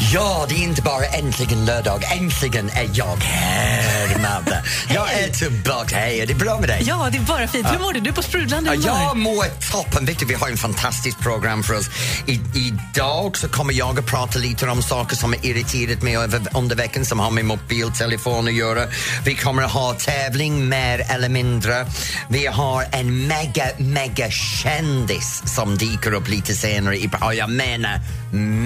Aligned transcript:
Ja, 0.00 0.46
det 0.48 0.54
är 0.54 0.62
inte 0.62 0.82
bara 0.82 1.04
äntligen 1.04 1.64
lördag. 1.64 2.04
Äntligen 2.12 2.70
är 2.70 2.90
jag 2.92 3.16
här, 3.16 4.18
Madde. 4.18 4.62
Jag 4.94 5.12
är 5.12 5.28
tillbaka. 5.28 5.96
Hej, 5.96 6.20
är 6.20 6.26
det 6.26 6.34
bra 6.34 6.60
med 6.60 6.68
dig? 6.68 6.82
Ja, 6.86 7.08
det 7.12 7.18
är 7.18 7.22
bara 7.22 7.48
fint. 7.48 7.66
Hur 7.72 7.78
mår 7.78 7.92
du? 7.92 8.00
Du 8.00 8.10
är 8.10 8.14
på 8.14 8.22
sprudlande 8.22 8.70
humör. 8.70 8.86
Jag 8.86 9.16
mår 9.16 9.44
toppen. 9.72 10.04
Du, 10.04 10.26
vi 10.26 10.34
har 10.34 10.48
en 10.48 10.56
fantastiskt 10.56 11.20
program 11.20 11.62
för 11.62 11.74
oss. 11.74 11.90
I, 12.26 12.40
idag 12.54 13.36
så 13.36 13.48
kommer 13.48 13.72
jag 13.72 13.98
att 13.98 14.06
prata 14.06 14.38
lite 14.38 14.68
om 14.68 14.82
saker 14.82 15.16
som 15.16 15.32
har 15.32 15.46
irriterat 15.46 16.02
mig 16.02 16.16
över, 16.16 16.40
under 16.54 16.76
veckan 16.76 17.04
som 17.04 17.18
har 17.18 17.30
med 17.30 17.44
mobiltelefon 17.44 18.48
att 18.48 18.54
göra. 18.54 18.86
Vi 19.24 19.34
kommer 19.34 19.62
att 19.62 19.72
ha 19.72 19.94
tävling 19.94 20.68
mer 20.68 21.06
eller 21.10 21.28
mindre. 21.28 21.86
Vi 22.28 22.46
har 22.46 22.84
en 22.92 23.26
mega, 23.26 23.64
mega 23.78 24.30
kändis 24.30 25.42
som 25.54 25.78
dyker 25.78 26.12
upp 26.12 26.28
lite 26.28 26.54
senare. 26.54 26.96
I, 26.96 27.10
ja, 27.20 27.34
jag 27.34 27.50
menar 27.50 28.00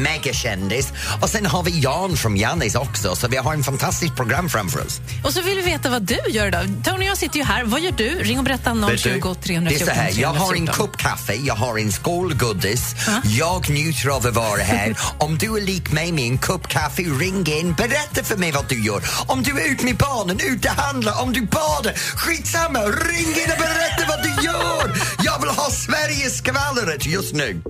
megakändis. 0.02 0.92
Och 1.24 1.30
sen 1.30 1.46
har 1.46 1.62
vi 1.62 1.80
Jan 1.80 2.16
från 2.16 2.36
Jannis 2.36 2.74
också, 2.74 3.16
så 3.16 3.28
vi 3.28 3.36
har 3.36 3.54
en 3.54 3.64
fantastiskt 3.64 4.16
program 4.16 4.48
framför 4.48 4.80
oss. 4.86 5.00
Och 5.24 5.32
så 5.32 5.42
vill 5.42 5.56
vi 5.56 5.62
veta 5.62 5.90
vad 5.90 6.02
du 6.02 6.18
gör 6.28 6.46
idag. 6.46 6.66
Tony 6.84 6.98
och 6.98 7.10
jag 7.10 7.18
sitter 7.18 7.38
ju 7.38 7.44
här. 7.44 7.64
Vad 7.64 7.80
gör 7.80 7.92
du? 7.92 8.08
Ring 8.08 8.38
och 8.38 8.44
berätta 8.44 8.74
020 8.96 9.34
314 9.34 9.64
det 9.64 9.74
är 9.74 9.84
så 9.86 9.90
här, 9.90 10.20
jag 10.20 10.28
har 10.28 10.54
en 10.54 10.66
314. 10.66 10.74
kopp 10.74 10.96
kaffe, 10.96 11.34
jag 11.34 11.54
har 11.54 11.78
en 11.78 11.92
skål 11.92 12.34
godis. 12.34 12.94
Jag 13.38 13.70
njuter 13.70 14.08
av 14.08 14.26
att 14.26 14.34
vara 14.34 14.62
här. 14.62 14.96
Om 15.18 15.38
du 15.38 15.56
är 15.56 15.60
lik 15.60 15.92
mig 15.92 16.12
med 16.12 16.24
en 16.24 16.38
kopp 16.38 16.68
kaffe, 16.68 17.02
ring 17.02 17.46
in. 17.46 17.74
Berätta 17.74 18.24
för 18.24 18.36
mig 18.36 18.52
vad 18.52 18.68
du 18.68 18.84
gör. 18.84 19.02
Om 19.26 19.42
du 19.42 19.60
är 19.60 19.70
ute 19.70 19.84
med 19.84 19.96
barnen, 19.96 20.40
ute 20.40 20.68
och 20.68 20.74
handlar, 20.74 21.22
om 21.22 21.32
du 21.32 21.40
badar. 21.40 21.92
Skitsamma, 21.94 22.80
ring 22.80 23.28
in 23.28 23.50
och 23.52 23.58
berätta 23.58 24.02
vad 24.08 24.22
du 24.22 24.46
gör. 24.46 24.98
Jag 25.24 25.40
vill 25.40 25.50
ha 25.50 25.70
Sveriges 25.70 26.38
skvallret 26.38 27.06
just 27.06 27.34
nu. 27.34 27.62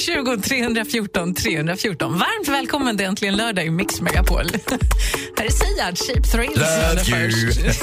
020 0.00 0.36
314 0.42 1.34
314. 1.34 2.12
Varmt 2.12 2.48
välkommen 2.48 2.81
till 2.82 3.06
Äntligen 3.06 3.36
lördag 3.36 3.66
i 3.66 3.70
Mix 3.70 4.00
Megapol. 4.00 4.44
här 5.36 5.44
är 5.44 5.50
Siad, 5.50 5.98
Cheap 5.98 6.30
Thrills. 6.30 6.56
Love 6.56 7.20
you. 7.20 7.52
först. 7.52 7.78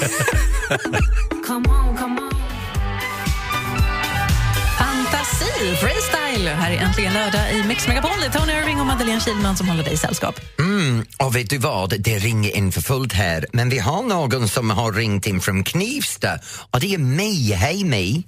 Fantasi, 4.78 5.76
freestyle. 5.76 6.48
Här 6.48 6.70
är 6.70 6.76
Äntligen 6.76 7.12
lördag 7.12 7.52
i 7.52 7.62
Mix 7.68 7.88
Megapol. 7.88 8.10
Det 8.20 8.26
är 8.26 8.40
Tony 8.40 8.52
Irving 8.52 8.80
och 8.80 8.86
Madeleine 8.86 9.20
Kilman 9.20 9.56
som 9.56 9.68
håller 9.68 9.84
dig 9.84 9.92
i 9.92 9.96
sällskap. 9.96 10.40
Mm, 10.58 11.04
och 11.18 11.36
vet 11.36 11.50
du 11.50 11.58
vad, 11.58 12.00
det 12.00 12.18
ringer 12.18 12.56
in 12.56 12.72
för 12.72 12.80
fullt 12.80 13.12
här. 13.12 13.46
Men 13.52 13.68
vi 13.68 13.78
har 13.78 14.02
någon 14.02 14.48
som 14.48 14.70
har 14.70 14.92
ringt 14.92 15.26
in 15.26 15.40
från 15.40 15.64
Knivsta 15.64 16.38
och 16.70 16.80
det 16.80 16.94
är 16.94 16.98
Mi. 16.98 17.52
Hej 17.52 17.84
Mi. 17.84 18.24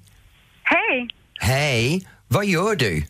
Hej! 0.63 1.09
Hej, 1.41 2.07
vad 2.29 2.47
gör 2.47 2.77
du? 2.77 3.03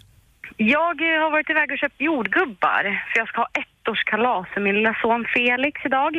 Jag 0.56 0.94
eh, 1.14 1.20
har 1.22 1.30
varit 1.30 1.50
iväg 1.50 1.70
och 1.72 1.78
köpt 1.78 2.00
jordgubbar 2.00 2.82
för 3.12 3.18
jag 3.20 3.28
ska 3.28 3.40
ha 3.40 3.48
ettårskalas 3.62 4.46
för 4.54 4.60
min 4.60 4.74
lilla 4.74 4.94
son 5.02 5.24
Felix 5.34 5.80
idag. 5.84 6.14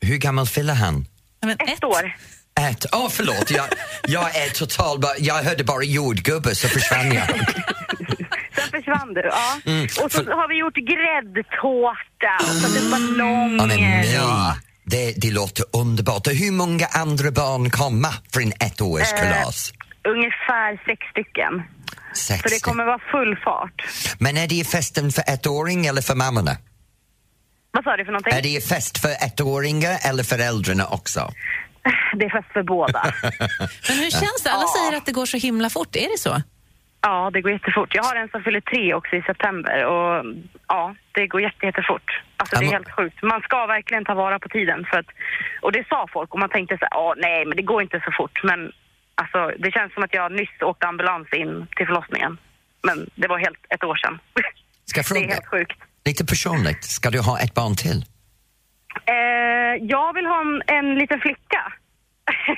Hur 0.00 0.16
gammal 0.18 0.46
fyller 0.46 0.74
han? 0.74 1.06
Men 1.42 1.50
Ett, 1.60 1.84
år. 1.84 2.14
Ett. 2.70 2.84
Åh, 2.92 3.08
förlåt. 3.10 3.50
Jag, 3.50 3.64
jag 4.06 4.36
är 4.36 4.50
total... 4.50 5.00
bara- 5.00 5.18
Jag 5.18 5.34
hörde 5.34 5.64
bara 5.64 5.82
jordgubbe 5.84 6.54
så 6.54 6.68
försvann 6.68 7.12
jag. 7.12 7.26
Sen 8.56 8.70
försvann 8.70 9.14
du. 9.14 9.20
Ja. 9.20 9.60
Mm, 9.72 9.84
och 9.84 10.12
så 10.12 10.24
för- 10.24 10.32
har 10.32 10.48
vi 10.48 10.54
gjort 10.58 10.74
gräddtårta 10.76 12.36
och 12.40 12.46
satt 12.46 12.82
upp 12.82 12.90
ballonger. 12.90 14.04
Ja. 14.14 14.56
Det, 14.84 15.14
det 15.16 15.30
låter 15.30 15.64
underbart. 15.72 16.26
Och 16.26 16.32
hur 16.32 16.52
många 16.52 16.86
andra 16.86 17.30
barn 17.30 17.70
kommer 17.70 18.14
för 18.32 18.40
en 18.40 18.52
ettårskalas? 18.60 19.72
Ungefär 20.08 20.84
sex 20.86 21.06
stycken. 21.10 21.62
Sex. 22.16 22.42
Så 22.42 22.48
det 22.48 22.62
kommer 22.62 22.84
vara 22.84 22.98
full 23.12 23.36
fart. 23.44 23.82
Men 24.18 24.36
är 24.36 24.48
det 24.48 24.64
festen 24.68 25.10
för 25.12 25.22
ettåring 25.34 25.86
eller 25.86 26.02
för 26.02 26.14
mammorna? 26.14 26.50
Vad 27.70 27.84
sa 27.84 27.96
du 27.96 28.04
för 28.04 28.12
någonting? 28.12 28.32
Är 28.34 28.42
det 28.42 28.68
fest 28.68 28.98
för 28.98 29.08
ettåringar 29.26 29.96
eller 30.08 30.24
föräldrarna 30.24 30.86
också? 30.86 31.30
Det 32.18 32.24
är 32.24 32.30
fest 32.30 32.52
för 32.52 32.62
båda. 32.62 33.02
Men 33.88 33.96
hur 33.98 34.10
känns 34.10 34.42
det? 34.44 34.50
Alla 34.50 34.62
Ja. 34.62 34.74
säger 34.78 34.96
att 34.98 35.06
det 35.06 35.12
går 35.12 35.26
så 35.26 35.36
himla 35.36 35.70
fort. 35.70 35.96
Är 35.96 36.08
det 36.12 36.18
så? 36.18 36.42
ja, 37.02 37.30
det 37.32 37.40
går 37.40 37.52
jättefort. 37.52 37.94
Jag 37.94 38.02
har 38.02 38.16
en 38.16 38.28
som 38.28 38.42
fyller 38.42 38.60
tre 38.60 38.94
också 38.94 39.16
i 39.16 39.22
september 39.22 39.84
och 39.92 40.24
ja, 40.68 40.94
det 41.12 41.26
går 41.26 41.40
jätte, 41.42 41.66
jättefort. 41.66 42.08
Alltså 42.36 42.56
det 42.56 42.64
Ja, 42.64 42.70
är 42.70 42.72
helt 42.72 42.90
sjukt. 42.96 43.22
Man 43.22 43.40
ska 43.40 43.66
verkligen 43.66 44.04
ta 44.04 44.14
vara 44.14 44.38
på 44.38 44.48
tiden 44.48 44.86
för 44.90 44.98
att, 44.98 45.06
och 45.62 45.72
det 45.72 45.84
sa 45.88 46.06
folk 46.12 46.34
och 46.34 46.40
man 46.40 46.48
tänkte 46.50 46.78
så 46.78 46.84
här, 46.90 46.98
"Åh, 47.02 47.12
nej 47.16 47.46
men 47.46 47.56
det 47.56 47.62
går 47.62 47.82
inte 47.82 48.00
så 48.04 48.10
fort. 48.18 48.40
Men 48.44 48.72
alltså 49.22 49.40
det 49.58 49.70
känns 49.72 49.94
som 49.94 50.02
att 50.02 50.14
jag 50.14 50.32
nyss 50.32 50.62
åkte 50.62 50.86
ambulans 50.86 51.28
in 51.32 51.66
till 51.76 51.86
förlossningen. 51.86 52.38
Men 52.82 53.10
det 53.14 53.28
var 53.28 53.38
helt 53.38 53.58
ett 53.74 53.84
år 53.84 53.96
sedan. 53.96 54.18
Ska 54.84 54.98
jag 54.98 55.04
Det 55.04 55.10
är 55.10 55.14
fråga, 55.20 55.34
helt 55.34 55.46
sjukt. 55.46 55.78
lite 56.04 56.24
personligt, 56.24 56.84
ska 56.84 57.10
du 57.10 57.20
ha 57.20 57.38
ett 57.40 57.54
barn 57.54 57.76
till? 57.76 58.04
Eh, 59.04 59.84
jag 59.94 60.12
vill 60.14 60.26
ha 60.26 60.40
en, 60.40 60.62
en 60.66 60.94
liten 60.98 61.20
flicka. 61.20 61.72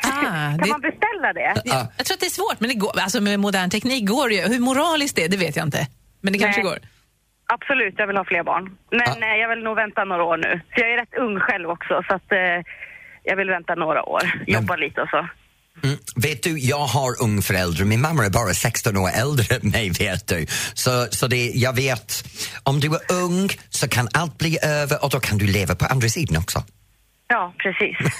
Ah, 0.02 0.08
kan 0.50 0.58
det- 0.58 0.68
man 0.70 0.80
beställa 0.80 1.32
det? 1.32 1.62
Ja. 1.64 1.86
Jag 1.96 2.06
tror 2.06 2.14
att 2.14 2.20
det 2.20 2.26
är 2.26 2.30
svårt, 2.40 2.60
men 2.60 2.68
det 2.68 2.74
går, 2.74 2.92
alltså 3.00 3.20
med 3.20 3.40
modern 3.40 3.70
teknik 3.70 4.08
går 4.08 4.28
det 4.28 4.34
ju. 4.34 4.42
Hur 4.52 4.60
moraliskt 4.60 5.16
det 5.16 5.24
är, 5.24 5.28
det 5.28 5.36
vet 5.36 5.56
jag 5.56 5.66
inte. 5.66 5.86
Men 6.20 6.32
det 6.32 6.38
kanske 6.38 6.62
Nej. 6.62 6.70
går. 6.70 6.78
Absolut, 7.52 7.94
jag 7.98 8.06
vill 8.06 8.16
ha 8.16 8.24
fler 8.24 8.42
barn. 8.42 8.76
Men 8.90 9.00
Ja. 9.20 9.26
eh, 9.26 9.36
jag 9.36 9.48
vill 9.48 9.64
nog 9.64 9.76
vänta 9.76 10.04
några 10.04 10.22
år 10.24 10.36
nu. 10.36 10.60
För 10.74 10.80
jag 10.80 10.90
är 10.92 10.96
rätt 10.96 11.14
ung 11.14 11.40
själv 11.40 11.70
också 11.70 12.02
så 12.08 12.14
att 12.14 12.32
eh, 12.32 12.38
jag 13.22 13.36
vill 13.36 13.50
vänta 13.50 13.74
några 13.74 14.02
år. 14.04 14.22
Jobba 14.46 14.76
lite 14.76 15.02
och 15.02 15.08
så. 15.08 15.28
Mm. 15.82 15.98
Vet 16.16 16.42
du, 16.42 16.58
jag 16.58 16.86
har 16.86 17.22
ung 17.22 17.42
förälder. 17.42 17.84
Min 17.84 18.00
mamma 18.00 18.24
är 18.24 18.30
bara 18.30 18.54
16 18.54 18.96
år 18.96 19.10
äldre 19.14 19.56
än 19.56 19.70
mig, 19.70 19.90
vet 19.90 20.26
du. 20.26 20.46
Så, 20.74 21.06
så 21.10 21.26
det, 21.26 21.50
jag 21.54 21.72
vet, 21.76 22.24
om 22.62 22.80
du 22.80 22.88
är 22.88 23.12
ung 23.12 23.50
så 23.68 23.88
kan 23.88 24.08
allt 24.12 24.38
bli 24.38 24.58
över 24.62 25.04
och 25.04 25.10
då 25.10 25.20
kan 25.20 25.38
du 25.38 25.46
leva 25.46 25.74
på 25.74 25.86
andra 25.86 26.08
sidan 26.08 26.36
också. 26.36 26.64
Ja, 27.28 27.54
precis. 27.58 27.96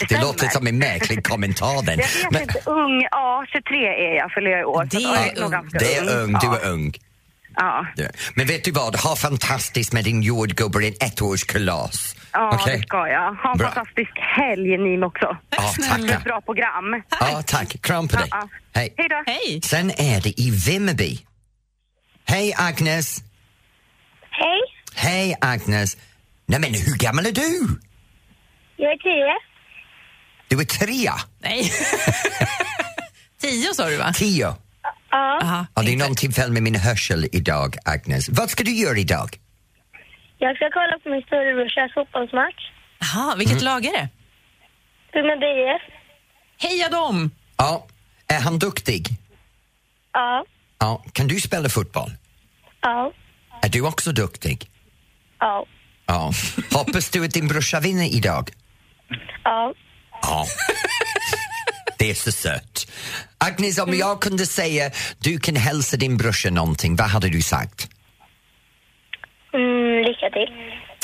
Det 0.00 0.06
stämmer. 0.06 0.22
låter 0.22 0.48
som 0.48 0.66
en 0.66 0.78
märklig 0.78 1.24
kommentar 1.24 1.82
den. 1.86 1.98
Jag 1.98 2.06
vet 2.06 2.30
Men, 2.30 2.42
inte, 2.42 2.62
ung, 2.66 3.08
ja 3.10 3.44
23 3.52 3.86
är 3.86 4.16
jag, 4.16 4.32
fyller 4.32 4.50
jag 4.50 4.60
i 4.60 4.64
år. 4.64 4.88
Det 4.90 4.96
är 4.96 5.42
ung. 5.44 5.68
det 5.72 5.96
är 5.96 6.22
ung, 6.22 6.32
du 6.32 6.46
ja. 6.46 6.58
är 6.58 6.70
ung. 6.70 6.94
Ja, 7.56 7.86
Ja. 7.96 8.08
Men 8.34 8.46
vet 8.46 8.64
du 8.64 8.70
vad, 8.70 8.96
ha 8.96 9.16
fantastiskt 9.16 9.92
med 9.92 10.04
din 10.04 10.22
jordgubbe 10.22 10.84
i 10.84 10.88
en 10.88 10.94
ettårskalas. 11.08 12.16
ja 12.32 12.50
Okej? 12.62 12.76
det 12.78 12.82
ska 12.86 12.96
jag. 13.08 13.34
Ha 13.34 13.52
en 13.52 13.58
Bra. 13.58 13.70
fantastisk 13.70 14.10
helg 14.36 14.78
ni 14.78 15.04
också. 15.04 15.36
Ja, 15.50 15.74
tackar. 15.88 16.16
ett 16.16 16.24
bra 16.24 16.40
program. 16.40 17.02
Ja, 17.20 17.42
tack. 17.46 17.82
Kram 17.82 18.08
på 18.08 18.16
dig. 18.16 18.28
Ja, 18.30 18.38
ja. 18.42 18.48
Hej. 18.74 18.94
Hej 18.96 19.08
då. 19.08 19.22
Hej! 19.26 19.60
Sen 19.62 19.90
är 19.90 20.20
det 20.20 20.40
i 20.40 20.50
Vimmerby. 20.66 21.18
Hej 22.26 22.54
Agnes! 22.56 23.18
Hej, 24.30 24.60
Hej 24.94 25.36
Agnes! 25.40 25.96
Nej 26.46 26.60
men 26.60 26.74
hur 26.74 26.98
gammal 26.98 27.26
är 27.26 27.32
du? 27.32 27.68
jag 28.76 28.92
är 28.92 28.96
tio. 28.96 29.34
Du 30.48 30.60
är 30.60 30.64
tre, 30.64 31.10
Nej. 31.42 31.72
Tio 33.40 33.74
sa 33.74 33.88
du, 33.88 33.96
va? 33.96 34.12
tio. 34.14 34.56
Ja, 35.14 35.38
Aha, 35.42 35.66
Ja, 35.74 35.82
det 35.82 35.92
är 35.92 35.96
någonting 35.96 36.32
fel 36.32 36.52
med 36.52 36.62
min 36.62 36.74
hörsel 36.74 37.26
idag, 37.32 37.76
Agnes. 37.84 38.28
Vad 38.28 38.50
ska 38.50 38.64
du 38.64 38.70
göra 38.74 38.98
idag? 38.98 39.28
jag 40.38 40.56
ska 40.56 40.64
kolla 40.72 40.98
på 41.02 41.08
min 41.08 41.22
storebrorsas 41.22 41.94
fotbollsmatch. 41.94 42.62
Aha, 43.02 43.34
vilket 43.38 43.60
Mm. 43.62 43.64
lag 43.64 43.84
är 43.86 43.92
det? 43.92 44.08
Vimmerby 45.12 45.46
IF. 45.46 45.82
Heja 46.70 46.88
dem! 46.88 47.30
Ja, 47.56 47.86
är 48.28 48.40
han 48.40 48.58
duktig? 48.58 49.06
Ja, 50.12 50.44
Ja, 50.78 51.04
kan 51.12 51.26
du 51.28 51.40
spela 51.40 51.68
fotboll? 51.68 52.10
ja, 52.80 53.12
Är 53.62 53.68
du 53.68 53.80
också 53.86 54.12
duktig? 54.12 54.70
ja, 55.40 55.66
Ja. 56.06 56.32
Hoppas 56.72 57.10
du 57.10 57.24
att 57.24 57.30
din 57.34 57.48
brorsa 57.48 57.80
vinner 57.80 58.14
idag? 58.16 58.50
ja. 59.44 59.74
Ja. 60.22 60.46
Det 62.04 62.10
är 62.10 62.14
så 62.14 62.32
sött. 62.32 62.90
Agnes, 63.38 63.78
om 63.78 63.94
jag 63.94 64.20
kunde 64.20 64.46
säga 64.46 64.90
du 65.18 65.38
kan 65.38 65.56
hälsa 65.56 65.96
din 65.96 66.16
brorsa 66.16 66.50
någonting, 66.50 66.96
vad 66.96 67.06
hade 67.06 67.28
du 67.28 67.42
sagt? 67.42 67.88
Mm, 69.54 70.04
lycka 70.04 70.30
till. 70.30 70.48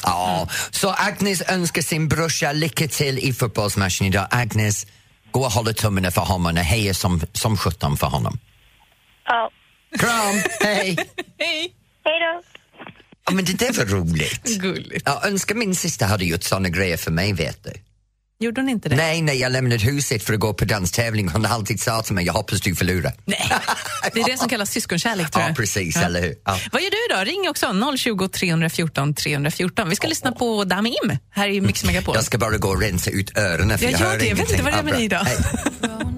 Ja, 0.02 0.48
så 0.70 0.90
Agnes 0.90 1.42
önskar 1.48 1.82
sin 1.82 2.08
brorsa 2.08 2.52
lycka 2.52 2.88
till 2.88 3.18
i 3.18 3.32
fotbollsmatchen 3.32 4.06
idag. 4.06 4.26
Agnes, 4.30 4.86
gå 5.30 5.40
och 5.40 5.52
hålla 5.52 5.72
tummarna 5.72 6.10
för 6.10 6.20
honom 6.20 6.56
och 6.56 6.62
heja 6.62 6.94
som, 6.94 7.20
som 7.32 7.56
sjutton 7.56 7.96
för 7.96 8.06
honom. 8.06 8.38
Ja. 9.24 9.50
Kram, 9.98 10.42
hej! 10.60 10.96
Hej! 11.38 11.74
Hej 12.04 12.18
då. 12.20 12.42
Ja, 13.26 13.32
men 13.32 13.44
det 13.44 13.58
där 13.58 13.72
var 13.72 13.84
roligt. 13.84 14.44
Gulligt. 14.44 15.02
Jag 15.06 15.26
önskar 15.26 15.54
min 15.54 15.74
syster 15.74 16.06
hade 16.06 16.24
gjort 16.24 16.42
såna 16.42 16.68
grejer 16.68 16.96
för 16.96 17.10
mig, 17.10 17.32
vet 17.32 17.64
du. 17.64 17.72
Gjorde 18.42 18.60
hon 18.60 18.68
inte 18.68 18.88
det? 18.88 18.96
Nej, 18.96 19.22
när 19.22 19.32
jag 19.32 19.52
lämnade 19.52 19.76
huset 19.84 20.22
för 20.22 20.34
att 20.34 20.40
gå 20.40 20.54
på 20.54 20.64
danstävling, 20.64 21.28
hon 21.28 21.46
alltid 21.46 21.80
sa 21.80 22.02
till 22.02 22.14
mig, 22.14 22.26
jag 22.26 22.32
hoppas 22.32 22.60
du 22.60 22.74
förlorar. 22.76 23.12
Nej. 23.24 23.50
Det 24.14 24.20
är 24.20 24.24
det 24.24 24.38
som 24.38 24.48
kallas 24.48 24.70
syskonkärlek, 24.70 25.30
tror 25.30 25.42
Ja, 25.42 25.48
jag. 25.48 25.56
precis, 25.56 25.96
eller 25.96 26.22
hur? 26.22 26.34
Ja. 26.44 26.58
Vad 26.72 26.82
gör 26.82 26.90
du 26.90 27.14
då? 27.16 27.24
Ring 27.24 27.48
också, 27.50 27.96
020 27.96 28.28
314 28.28 29.14
314. 29.14 29.88
Vi 29.88 29.96
ska 29.96 30.08
lyssna 30.08 30.32
på 30.32 30.64
Dami 30.64 30.94
Im 31.04 31.16
här 31.30 31.48
i 31.48 31.60
Mix 31.60 31.84
Megapol. 31.84 32.14
Jag 32.14 32.24
ska 32.24 32.38
bara 32.38 32.56
gå 32.58 32.68
och 32.68 32.80
rensa 32.80 33.10
ut 33.10 33.38
öronen 33.38 33.78
för 33.78 33.84
Jag 33.84 33.92
jag, 33.92 34.00
gör 34.00 34.06
hör 34.10 34.18
det. 34.18 34.26
Jag 34.26 34.36
vet 34.36 34.50
inte 34.50 34.62
ingenting. 34.62 34.64
vad 34.64 34.74
det 34.74 34.78
är 34.78 34.82
med 34.82 34.92
Ja, 34.92 34.96
dig 34.96 35.04
idag. 35.04 36.06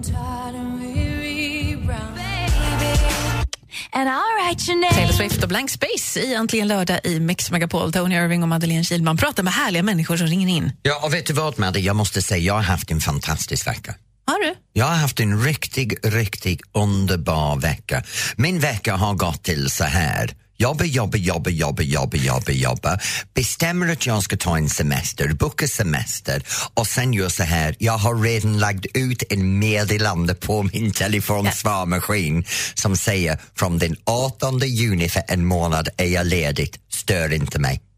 Taylor 4.94 5.12
Swift 5.12 5.42
och 5.42 5.48
Blank 5.48 5.70
Space 5.70 6.20
i 6.20 6.34
Äntligen 6.34 6.69
lördag 6.69 7.00
i 7.04 7.20
Mix 7.20 7.50
Megapol. 7.50 7.92
Tony 7.92 8.14
Irving 8.14 8.42
och 8.42 8.48
Madeleine 8.48 8.84
Kilman 8.84 9.16
pratar 9.16 9.42
med 9.42 9.52
härliga 9.52 9.82
människor 9.82 10.16
som 10.16 10.26
ringer 10.26 10.48
in. 10.48 10.72
Ja, 10.82 11.00
och 11.02 11.14
vet 11.14 11.26
du 11.26 11.32
vad 11.32 11.58
Madde, 11.58 11.80
jag 11.80 11.96
måste 11.96 12.22
säga, 12.22 12.42
jag 12.42 12.54
har 12.54 12.62
haft 12.62 12.90
en 12.90 13.00
fantastisk 13.00 13.66
vecka. 13.66 13.94
Har 14.26 14.38
du? 14.38 14.54
Jag 14.72 14.86
har 14.86 14.96
haft 14.96 15.20
en 15.20 15.44
riktigt, 15.44 16.06
riktigt 16.06 16.60
underbar 16.72 17.56
vecka. 17.56 18.02
Min 18.36 18.60
vecka 18.60 18.96
har 18.96 19.14
gått 19.14 19.42
till 19.42 19.70
så 19.70 19.84
här. 19.84 20.34
Jobba, 20.62 20.84
jobba, 20.84 21.18
jobba, 21.18 21.50
jobba, 21.50 21.82
jobba, 21.82 22.16
jobba, 22.16 22.52
jobba. 22.52 22.98
Bestämmer 23.34 23.92
att 23.92 24.06
jag 24.06 24.22
ska 24.22 24.36
ta 24.36 24.56
en 24.56 24.68
semester, 24.68 25.28
boka 25.28 25.68
semester 25.68 26.42
och 26.74 26.86
sen 26.86 27.12
gör 27.12 27.28
så 27.28 27.42
här. 27.42 27.76
Jag 27.78 27.98
har 27.98 28.22
redan 28.22 28.58
lagt 28.58 28.86
ut 28.94 29.22
en 29.32 29.58
meddelande 29.58 30.34
på 30.34 30.62
min 30.62 30.92
telefonsvarmaskin 30.92 32.44
som 32.74 32.96
säger 32.96 33.38
från 33.56 33.78
den 33.78 33.96
18 34.04 34.58
juni 34.58 35.08
för 35.08 35.22
en 35.28 35.46
månad 35.46 35.88
är 35.96 36.06
jag 36.06 36.26
ledig. 36.26 36.74
stör 36.90 37.32
inte 37.32 37.58
mig. 37.58 37.91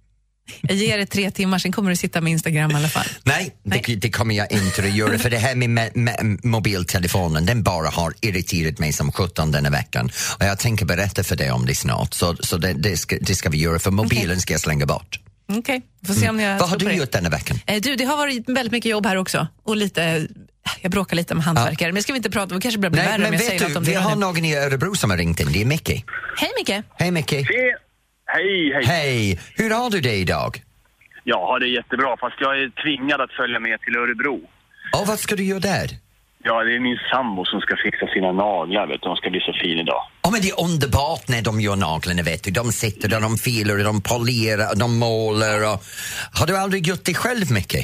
Jag 0.63 0.77
ger 0.77 0.99
det 0.99 1.07
tre 1.07 1.31
timmar, 1.31 1.59
sen 1.59 1.73
kommer 1.73 1.91
du 1.91 1.97
sitta 1.97 2.21
med 2.21 2.31
Instagram 2.31 2.71
i 2.71 2.75
alla 2.75 2.89
fall. 2.89 3.07
Nej, 3.23 3.55
Nej. 3.63 3.83
Det, 3.87 3.95
det 3.97 4.11
kommer 4.11 4.35
jag 4.35 4.53
inte 4.53 4.83
att 4.83 4.95
göra 4.97 5.19
för 5.19 5.31
det 5.31 5.39
här 5.39 5.55
med, 5.55 5.71
med, 5.71 5.97
med 5.97 6.39
mobiltelefonen 6.45 7.47
den 7.47 7.63
bara 7.63 7.89
har 7.89 8.15
irriterat 8.21 8.79
mig 8.79 8.93
som 8.93 9.13
sjutton 9.13 9.53
denna 9.53 9.71
veckan 9.71 10.11
och 10.39 10.45
jag 10.47 10.59
tänker 10.59 10.85
berätta 10.87 11.25
för 11.25 11.37
dig 11.37 11.51
om 11.51 11.67
det 11.67 11.75
snart 11.75 12.15
så, 12.15 12.37
så 12.41 12.57
det, 12.57 12.73
det, 12.73 12.97
ska, 12.97 13.17
det 13.21 13.35
ska 13.35 13.49
vi 13.51 13.59
göra 13.59 13.79
för 13.79 13.91
mobilen 13.91 14.41
ska 14.41 14.55
jag 14.55 14.61
slänga 14.61 14.87
bort. 14.87 15.21
Okej, 15.53 15.83
får 16.07 16.15
se 16.15 16.29
om 16.29 16.41
jag 16.41 16.47
Mm. 16.49 16.59
Vad 16.59 16.69
har 16.69 16.77
du 16.77 16.93
gjort 16.93 17.13
denna 17.13 17.29
veckan? 17.29 17.59
Eh, 17.67 17.81
Du, 17.81 17.97
det 17.97 18.05
har 18.05 18.17
varit 18.17 18.49
väldigt 18.49 18.73
mycket 18.73 18.91
jobb 18.91 19.07
här 19.07 19.17
också. 19.17 19.47
Och 19.65 19.77
lite, 19.77 20.27
jag 20.83 20.91
bråkar 20.91 21.17
lite 21.17 21.35
med 21.35 21.45
hantverkare, 21.45 21.89
men 21.89 21.95
det 21.95 22.03
ska 22.03 22.13
vi 22.13 22.17
inte 22.17 22.31
prata 22.31 22.55
om. 22.55 22.61
Det 22.61 22.63
kanske 22.63 22.79
blir 22.79 22.91
Nej, 22.91 23.07
värre 23.07 23.19
men 23.19 23.27
om 23.27 23.33
jag 23.33 23.39
vet 23.39 23.47
säger 23.49 23.61
du, 23.61 23.69
något 23.69 23.77
om 23.77 23.85
vi 23.85 23.93
det. 23.93 23.99
har 23.99 24.15
nu. 24.15 24.21
någon 24.21 24.45
i 24.45 24.55
Örebro 24.57 24.95
som 24.95 25.11
har 25.11 25.17
ringt 25.17 25.41
in, 25.41 25.53
det 25.53 25.61
är 25.61 25.65
Micke. 25.65 26.05
Hej 26.37 26.51
Micke! 26.59 26.83
Hej 26.99 27.11
Micke! 27.11 27.33
Hej, 28.37 28.73
hej. 28.75 28.85
Hej! 28.85 29.39
Hur 29.57 29.71
har 29.71 29.91
du 29.91 30.01
det 30.01 30.15
idag? 30.15 30.63
Jag 31.25 31.47
har 31.47 31.61
det 31.61 31.69
jättebra, 31.69 32.17
fast 32.21 32.37
jag 32.41 32.53
är 32.63 32.83
tvingad 32.83 33.21
att 33.21 33.33
följa 33.33 33.61
med 33.61 33.81
till 33.81 33.97
Örebro. 33.97 34.37
Och 34.99 35.07
vad 35.07 35.19
ska 35.19 35.37
du 35.37 35.45
göra 35.45 35.61
där? 35.61 35.89
Ja, 36.45 36.65
det 36.65 36.75
är 36.75 36.81
min 36.81 36.99
sambo 37.13 37.45
som 37.45 37.61
ska 37.61 37.77
fixa 37.85 38.07
sina 38.15 38.33
naglar, 38.33 38.87
vet 38.87 39.03
du. 39.03 39.09
De 39.09 39.17
ska 39.17 39.31
bli 39.31 39.41
så 39.41 39.53
fin 39.63 39.79
idag. 39.79 40.03
Ja, 40.23 40.31
men 40.31 40.41
det 40.43 40.49
är 40.49 40.65
underbart 40.65 41.29
när 41.29 41.43
de 41.43 41.61
gör 41.61 41.77
naglarna, 41.77 42.23
vet 42.23 42.43
du. 42.45 42.51
De 42.51 42.73
sitter 42.73 43.09
där, 43.09 43.21
de 43.21 43.39
filar, 43.39 43.79
och 43.79 43.85
de 43.85 44.03
polerar, 44.03 44.71
och 44.73 44.79
de 44.79 44.99
målar. 44.99 45.73
Och... 45.73 45.85
Har 46.39 46.47
du 46.47 46.57
aldrig 46.57 46.87
gjort 46.87 47.05
det 47.05 47.15
själv, 47.15 47.53
Micke? 47.53 47.75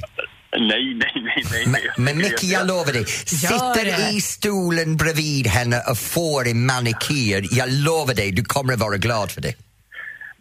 Nej, 0.59 0.95
nej, 0.95 1.13
nej, 1.15 1.45
nej. 1.53 1.67
Men, 1.67 2.05
men 2.05 2.19
Micke, 2.19 2.43
jag 2.43 2.67
lovar 2.67 2.93
dig, 2.93 3.05
sitter 3.07 4.15
i 4.17 4.21
stolen 4.21 4.97
bredvid 4.97 5.47
henne 5.47 5.83
och 5.91 5.99
får 5.99 6.49
en 6.49 6.67
manikyr, 6.67 7.49
jag 7.51 7.73
lovar 7.73 8.15
dig, 8.15 8.33
du 8.33 8.45
kommer 8.45 8.73
att 8.73 8.79
vara 8.79 8.97
glad 8.97 9.31
för 9.31 9.41
det. 9.41 9.55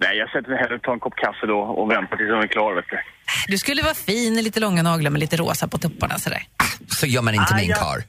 Nej, 0.01 0.17
jag 0.17 0.29
sätter 0.29 0.49
mig 0.49 0.59
hellre 0.59 0.75
och 0.75 0.81
tar 0.81 0.93
en 0.93 0.99
kopp 0.99 1.15
kaffe 1.15 1.45
då 1.47 1.59
och 1.59 1.91
väntar 1.91 2.17
tills 2.17 2.29
de 2.29 2.39
är 2.39 2.47
klara, 2.47 2.75
vet 2.75 2.85
du. 2.89 2.97
Du 3.47 3.57
skulle 3.57 3.81
vara 3.81 3.93
fin 3.93 4.37
i 4.39 4.41
lite 4.41 4.59
långa 4.59 4.83
naglar 4.83 5.11
med 5.11 5.19
lite 5.19 5.37
rosa 5.37 5.67
på 5.67 5.77
tupparna 5.77 6.19
sådär. 6.19 6.43
Så 6.87 7.05
gör 7.07 7.21
man 7.21 7.33
inte 7.33 7.53
Ah, 7.53 7.57
min 7.57 7.69
ja. 7.69 7.75
karl. 7.75 8.01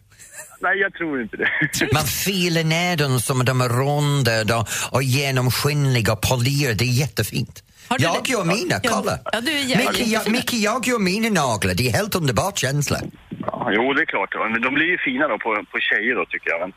Nej, 0.62 0.78
jag 0.78 0.94
tror 0.94 1.22
inte 1.22 1.36
det. 1.36 1.48
Man 1.92 2.04
filar 2.04 2.64
ner 2.64 2.96
dem 2.96 3.20
som 3.20 3.44
de 3.44 3.60
är 3.60 3.68
runda 3.68 4.56
och, 4.58 4.68
och 4.92 5.02
genomskinliga 5.02 6.12
och 6.12 6.20
polerade, 6.20 6.74
det 6.74 6.84
är 6.84 6.92
jättefint. 7.00 7.62
Har 7.88 7.98
du 7.98 8.04
Jag 8.04 8.24
det? 8.24 8.30
gör 8.30 8.44
mina, 8.44 8.74
Ja, 8.82 8.90
kolla! 8.92 9.18
ja, 9.32 9.40
du 9.40 9.50
är 9.50 9.76
Micke, 9.76 10.06
jag. 10.06 10.30
Micke, 10.30 10.52
jag 10.52 10.86
gör 10.86 10.98
mina 10.98 11.28
naglar, 11.28 11.74
det 11.74 11.88
är 11.88 11.92
helt 11.92 12.14
underbart 12.14 12.58
känsla. 12.58 12.98
Ja, 13.46 13.70
jo, 13.72 13.92
det 13.92 14.02
är 14.02 14.06
klart. 14.06 14.34
Men 14.52 14.62
de 14.62 14.74
blir 14.74 14.86
ju 14.86 14.98
fina 14.98 15.28
då 15.28 15.38
på, 15.38 15.64
på 15.72 15.78
tjejer 15.80 16.14
då, 16.14 16.24
tycker 16.26 16.50
jag. 16.50 16.60
Men, 16.60 16.72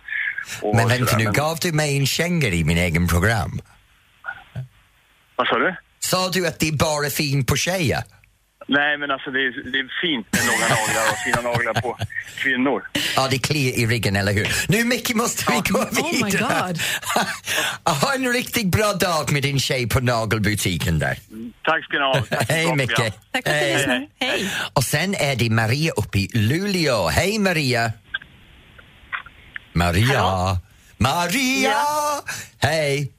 och 0.61 0.75
Men 0.75 0.87
vänta 0.87 1.17
nu, 1.17 1.23
men- 1.23 1.33
gav 1.33 1.57
du 1.61 1.71
mig 1.71 1.97
en 1.97 2.05
känga 2.05 2.47
i 2.47 2.63
min 2.63 2.77
egen 2.77 3.07
program? 3.07 3.59
Vad 5.35 5.47
sa 5.47 5.57
du? 5.57 5.75
Sa 5.99 6.29
du 6.29 6.47
att 6.47 6.59
det 6.59 6.67
är 6.67 6.71
bara 6.71 7.09
fint 7.09 7.47
på 7.47 7.55
tjejer? 7.55 8.03
Nej, 8.67 8.97
men 8.97 9.11
alltså 9.11 9.31
det 9.31 9.39
är, 9.39 9.71
det 9.71 9.79
är 9.79 10.01
fint 10.01 10.27
med 10.31 10.41
långa 10.45 10.67
naglar 10.75 11.11
och 11.11 11.17
fina 11.25 11.41
naglar 11.41 11.81
på 11.81 11.97
kvinnor. 12.37 12.83
Ja, 13.15 13.27
det 13.31 13.37
kliar 13.39 13.79
i 13.79 13.85
ryggen, 13.87 14.15
eller 14.15 14.33
hur? 14.33 14.47
Nu 14.67 14.83
Micke 14.83 15.13
måste 15.13 15.43
vi 15.51 15.71
gå 15.71 15.79
Oh 15.79 16.23
my 16.23 16.31
vidare. 16.31 16.67
God. 16.67 16.79
ha 18.01 18.13
en 18.15 18.33
riktigt 18.33 18.67
bra 18.67 18.93
dag 18.93 19.31
med 19.31 19.43
din 19.43 19.59
tjej 19.59 19.89
på 19.89 19.99
nagelbutiken 19.99 20.99
där. 20.99 21.17
Tack 21.63 21.83
ska 21.83 21.97
ni 21.97 22.03
ha. 22.03 22.23
Hej. 22.49 22.75
Micke. 22.75 22.95
Tack 22.95 23.13
för 23.31 23.37
att 23.39 23.45
du 23.45 23.51
Hej. 23.51 23.73
lyssnar. 23.77 24.07
Hej! 24.19 24.51
Och 24.73 24.83
sen 24.83 25.15
är 25.15 25.35
det 25.35 25.49
Maria 25.49 25.91
uppe 25.91 26.17
i 26.19 26.29
Luleå. 26.33 27.07
Hej 27.07 27.39
Maria! 27.39 27.91
Maria! 29.73 30.57
Maria! 30.97 31.75
Hej! 32.59 33.11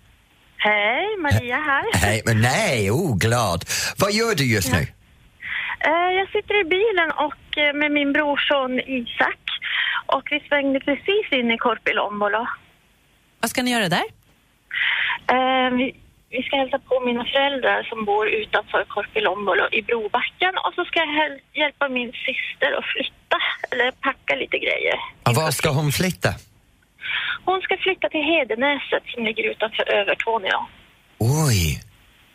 Hej, 0.68 1.06
Maria 1.18 1.56
här. 1.56 1.84
Hej, 1.94 2.22
men 2.26 2.40
nej, 2.40 2.90
oh 2.90 3.16
glad. 3.18 3.64
Vad 3.98 4.12
gör 4.12 4.34
du 4.34 4.44
just 4.54 4.72
nu? 4.72 4.78
Eh, 5.90 6.10
Jag 6.18 6.28
sitter 6.34 6.60
i 6.60 6.64
bilen 6.64 7.10
och 7.26 7.58
eh, 7.58 7.72
med 7.74 7.90
min 7.92 8.12
brorson 8.12 8.80
Isak 8.80 9.40
och 10.06 10.22
vi 10.30 10.40
svängde 10.48 10.80
precis 10.80 11.26
in 11.32 11.50
i 11.50 11.58
Korpilombolo. 11.58 12.46
Vad 13.40 13.50
ska 13.50 13.62
ni 13.62 13.70
göra 13.70 13.88
där? 13.88 14.06
Eh, 15.34 15.70
Vi, 15.78 15.96
vi 16.30 16.42
ska 16.42 16.56
hälsa 16.56 16.78
på 16.78 17.00
mina 17.00 17.24
föräldrar 17.24 17.82
som 17.82 18.04
bor 18.04 18.28
utanför 18.28 18.84
Korpilombolo 18.88 19.64
i 19.72 19.82
Brobacken 19.82 20.54
och 20.64 20.72
så 20.74 20.84
ska 20.84 20.98
jag 21.00 21.40
hjälpa 21.62 21.88
min 21.88 22.12
syster 22.12 22.70
att 22.78 22.84
flytta 22.92 23.36
eller 23.70 23.90
packa 23.90 24.34
lite 24.34 24.58
grejer. 24.58 24.96
Och 25.28 25.34
var 25.34 25.50
ska 25.50 25.68
hon 25.70 25.92
flytta? 25.92 26.30
Hon 27.44 27.60
ska 27.60 27.76
flytta 27.76 28.08
till 28.08 28.24
Hedenäset 28.32 29.02
som 29.14 29.24
ligger 29.24 29.50
utanför 29.50 29.84
Övertorneå. 29.98 30.58
Oj! 31.18 31.80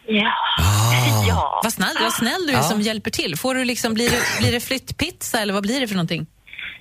Ja. 0.08 0.34
Ah. 0.60 1.28
ja. 1.28 1.60
Vad 1.64 1.74
snäll, 1.74 1.98
vad 2.02 2.14
snäll 2.14 2.48
du 2.48 2.54
är 2.54 2.58
Ja. 2.58 2.64
som 2.64 2.82
hjälper 2.82 3.12
till. 3.12 3.38
Får 3.38 3.56
du 3.56 3.64
liksom, 3.66 3.94
blir, 3.94 4.10
det, 4.10 4.22
blir 4.40 4.52
det 4.52 4.60
flyttpizza 4.70 5.40
eller 5.42 5.54
vad 5.54 5.64
blir 5.64 5.80
det 5.80 5.88
för 5.88 5.96
någonting? 5.96 6.26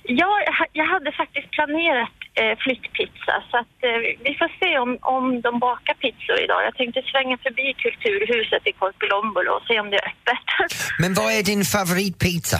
Ja, 0.03 0.31
jag 0.73 0.85
hade 0.85 1.11
faktiskt 1.11 1.51
planerat 1.51 2.17
eh, 2.41 2.57
flyttpizza 2.63 3.33
så 3.51 3.57
att 3.57 3.77
eh, 3.89 3.99
vi 4.27 4.31
får 4.39 4.49
se 4.61 4.71
om, 4.79 4.91
om 5.01 5.41
de 5.41 5.59
bakar 5.59 5.93
pizzor 5.93 6.37
idag. 6.45 6.59
Jag 6.67 6.75
tänkte 6.75 7.01
svänga 7.11 7.37
förbi 7.37 7.67
Kulturhuset 7.83 8.67
i 8.67 8.71
Korpilombolo 8.71 9.51
och 9.57 9.63
se 9.67 9.79
om 9.79 9.89
det 9.89 9.97
är 9.97 10.07
öppet. 10.13 10.45
Men 11.01 11.13
vad 11.13 11.29
är 11.37 11.43
din 11.43 11.63
favoritpizza? 11.63 12.57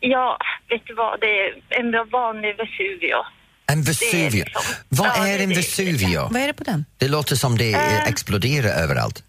ja, 0.00 0.38
vet 0.68 0.86
du 0.86 0.94
vad, 0.94 1.20
det 1.20 1.40
är 1.40 1.50
en 1.80 2.08
vanlig 2.10 2.56
Vesuvio. 2.56 3.20
En 3.72 3.82
Vesuvio. 3.82 4.44
liksom- 4.44 4.62
Vad 4.88 5.06
Ja, 5.08 5.26
är 5.26 5.38
det- 5.38 5.44
en 5.44 5.48
det- 5.50 5.54
Vesuvio? 5.56 6.28
Vad 6.30 6.42
är 6.42 6.46
det 6.46 6.52
på 6.54 6.64
den? 6.64 6.84
Det 6.98 7.08
låter 7.08 7.36
som 7.36 7.58
det 7.58 7.72
eh, 7.72 8.04
exploderar 8.08 8.68
överallt. 8.82 9.22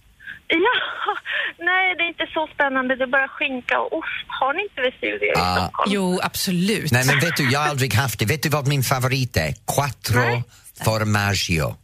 Ja, 0.47 0.57
nej 1.65 1.95
det 1.97 2.03
är 2.03 2.07
inte 2.07 2.27
så 2.33 2.47
spännande. 2.53 2.95
Det 2.95 3.03
är 3.03 3.07
bara 3.07 3.27
skinka 3.27 3.79
och 3.79 3.93
ost. 3.93 4.25
Har 4.27 4.53
ni 4.53 4.61
inte 4.63 4.81
Vesuvio 4.81 5.31
i 5.31 5.33
Ah. 5.35 5.55
Stockholm? 5.57 5.91
Jo, 5.93 6.19
absolut. 6.23 6.91
Nej 6.91 7.05
men 7.05 7.19
vet 7.19 7.37
du, 7.37 7.51
jag 7.51 7.59
har 7.59 7.67
aldrig 7.67 7.93
haft 7.93 8.19
det. 8.19 8.25
Vet 8.25 8.43
du 8.43 8.49
vad 8.49 8.67
min 8.67 8.83
favorit 8.83 9.37
är? 9.37 9.53
Quattro 9.75 10.19
Nej. 10.19 10.43
formaggio. 10.85 11.75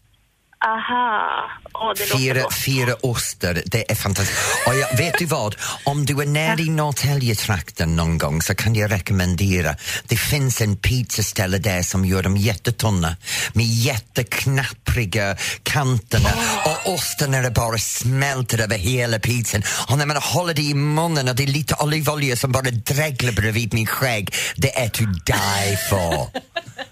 Aha, 0.65 1.49
det 1.95 2.09
låter 2.09 2.17
Fyra, 2.17 2.43
fyra 2.65 2.95
ostar, 3.01 3.61
det 3.65 3.91
är 3.91 3.95
fantastiskt. 3.95 4.67
Och 4.67 4.75
jag, 4.75 4.97
vet 4.97 5.19
du 5.19 5.25
vad? 5.25 5.55
Om 5.83 6.05
du 6.05 6.21
är 6.21 6.25
nära 6.25 6.59
i 6.59 6.69
Norrtäljetrakten 6.69 7.95
någon 7.95 8.17
gång 8.17 8.41
så 8.41 8.55
kan 8.55 8.75
jag 8.75 8.91
rekommendera. 8.91 9.75
Det 10.07 10.15
finns 10.17 10.61
en 10.61 10.77
pizzaställe 10.77 11.57
där 11.57 11.81
som 11.81 12.05
gör 12.05 12.23
dem 12.23 12.37
jättetunna 12.37 13.15
med 13.53 13.65
jätteknappriga 13.65 15.35
kanterna 15.63 16.29
och 16.65 16.93
ostarna 16.93 17.37
är 17.37 17.49
bara 17.49 17.77
smälter 17.77 18.63
över 18.63 18.77
hela 18.77 19.19
pizzan. 19.19 19.61
Och 19.89 19.97
när 19.97 20.05
man 20.05 20.17
håller 20.17 20.53
det 20.53 20.61
i 20.61 20.73
munnen 20.73 21.29
och 21.29 21.35
det 21.35 21.43
är 21.43 21.47
lite 21.47 21.75
olivolja 21.79 22.35
som 22.35 22.51
bara 22.51 22.71
dreglar 22.71 23.31
bredvid 23.31 23.73
min 23.73 23.87
skägg, 23.87 24.35
det 24.55 24.79
är 24.79 24.89
to 24.89 25.03
die 25.03 25.77
for. 25.89 26.27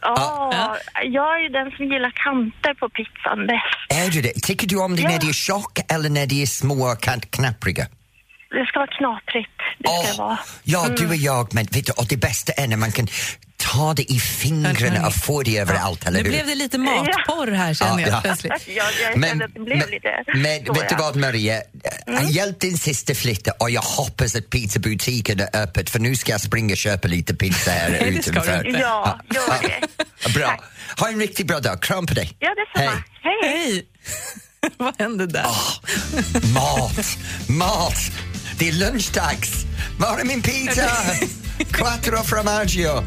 Ja, 0.02 0.78
jag 1.04 1.36
är 1.36 1.40
ju 1.40 1.50
den 1.50 1.72
som 1.72 1.86
gillar 1.86 2.12
kanter 2.16 2.74
på 2.74 2.90
pizzan 2.90 3.48
bäst. 3.48 3.63
Är 3.90 4.10
du 4.10 4.22
det? 4.22 4.34
Tycker 4.44 4.68
du 4.68 4.76
om 4.82 4.96
det 4.96 5.04
när 5.04 5.12
Ja. 5.12 5.18
det 5.22 5.30
är 5.30 5.34
tjock 5.34 5.80
eller 5.92 6.10
när 6.10 6.26
det 6.26 6.42
är 6.42 6.46
små 6.46 6.92
och 6.92 7.02
knappriga? 7.30 7.88
Det 8.50 8.66
ska 8.66 8.80
vara 8.80 8.88
knaprigt. 8.98 9.52
Det 9.80 9.88
ska 9.88 10.12
Åh, 10.14 10.18
vara. 10.28 10.40
ja, 10.64 10.88
du 10.98 11.08
och 11.08 11.16
jag, 11.16 11.54
men 11.54 11.66
vet 11.72 11.86
du, 11.86 11.92
och 11.92 12.06
det 12.10 12.18
bästa 12.18 12.52
är 12.54 12.68
när 12.68 12.78
man 12.78 12.92
kan 12.92 13.08
ta 13.74 13.94
det 13.94 14.12
i 14.12 14.20
fingrarna 14.20 15.08
och 15.08 15.14
få 15.16 15.44
det 15.44 15.58
överallt, 15.58 16.08
eller 16.08 16.18
Nu 16.18 16.24
hur? 16.24 16.30
blev 16.32 16.48
det 16.48 16.56
lite 16.56 16.78
matporr 16.78 17.52
här 17.52 17.74
känner 17.74 18.08
jag 18.08 18.24
plötsligt. 18.24 18.54
Ja, 18.68 18.84
jag 19.04 19.24
kände 19.24 19.46
att 19.46 19.54
det 19.54 19.60
blev 19.60 19.90
lite 19.90 20.24
men 20.36 20.66
så, 20.66 20.74
vet 20.74 20.90
du 20.90 20.96
ja. 20.96 21.02
vad 21.02 21.16
Maria, 21.16 21.62
Mm. 22.08 22.28
hjälp 22.28 22.60
din 22.60 22.78
syster 22.78 23.14
flytta 23.14 23.52
och 23.60 23.70
jag 23.70 23.82
hoppas 23.82 24.36
att 24.36 24.50
pizzabutiken 24.50 25.40
är 25.40 25.50
öppet 25.64 25.90
för 25.90 26.00
nu 26.00 26.16
ska 26.16 26.32
jag 26.32 26.42
springa 26.42 26.74
och 26.74 26.78
köpa 26.78 27.08
lite 27.08 27.36
pizza 27.36 27.72
här 27.72 27.90
Nej, 28.02 28.18
utanför. 28.18 28.78
Ja, 28.80 29.20
gör 29.34 29.62
det. 29.62 30.34
Bra. 30.34 30.64
Ha 31.00 31.08
en 31.10 31.20
riktigt 31.20 31.48
bra 31.48 31.60
dag. 31.60 31.82
Kram 31.82 32.06
på 32.06 32.14
dig. 32.14 32.38
Ja, 32.40 32.50
detsamma. 32.76 33.04
Hej. 33.22 33.52
hej. 33.52 33.64
Hej! 33.66 33.86
vad 34.78 34.94
hände 35.00 35.28
där? 35.28 35.46
Mat, 36.54 37.18
mat. 37.48 37.98
Det 38.58 38.68
är 38.68 38.74
lunchdags. 38.74 39.66
Var 39.98 40.20
är 40.20 40.24
min 40.26 40.42
pizza? 40.42 40.92
Quattro 41.72 42.24
formaggio. 42.24 43.04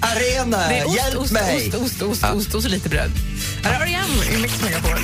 Arena, 0.00 0.68
Det 0.68 0.78
är 0.78 0.86
ost, 0.86 0.96
hjälp 0.96 1.18
ost, 1.18 1.32
mig. 1.32 1.68
ost, 1.68 1.74
ost, 1.74 2.02
ost, 2.02 2.24
ost 2.24 2.54
och 2.54 2.62
så 2.62 2.68
lite 2.68 2.88
bröd. 2.88 3.10
Här 3.64 3.74
har 3.74 3.86
R.E.M. 3.86 4.34
i 4.38 4.42
Mix 4.42 4.62
Megapol. 4.62 4.98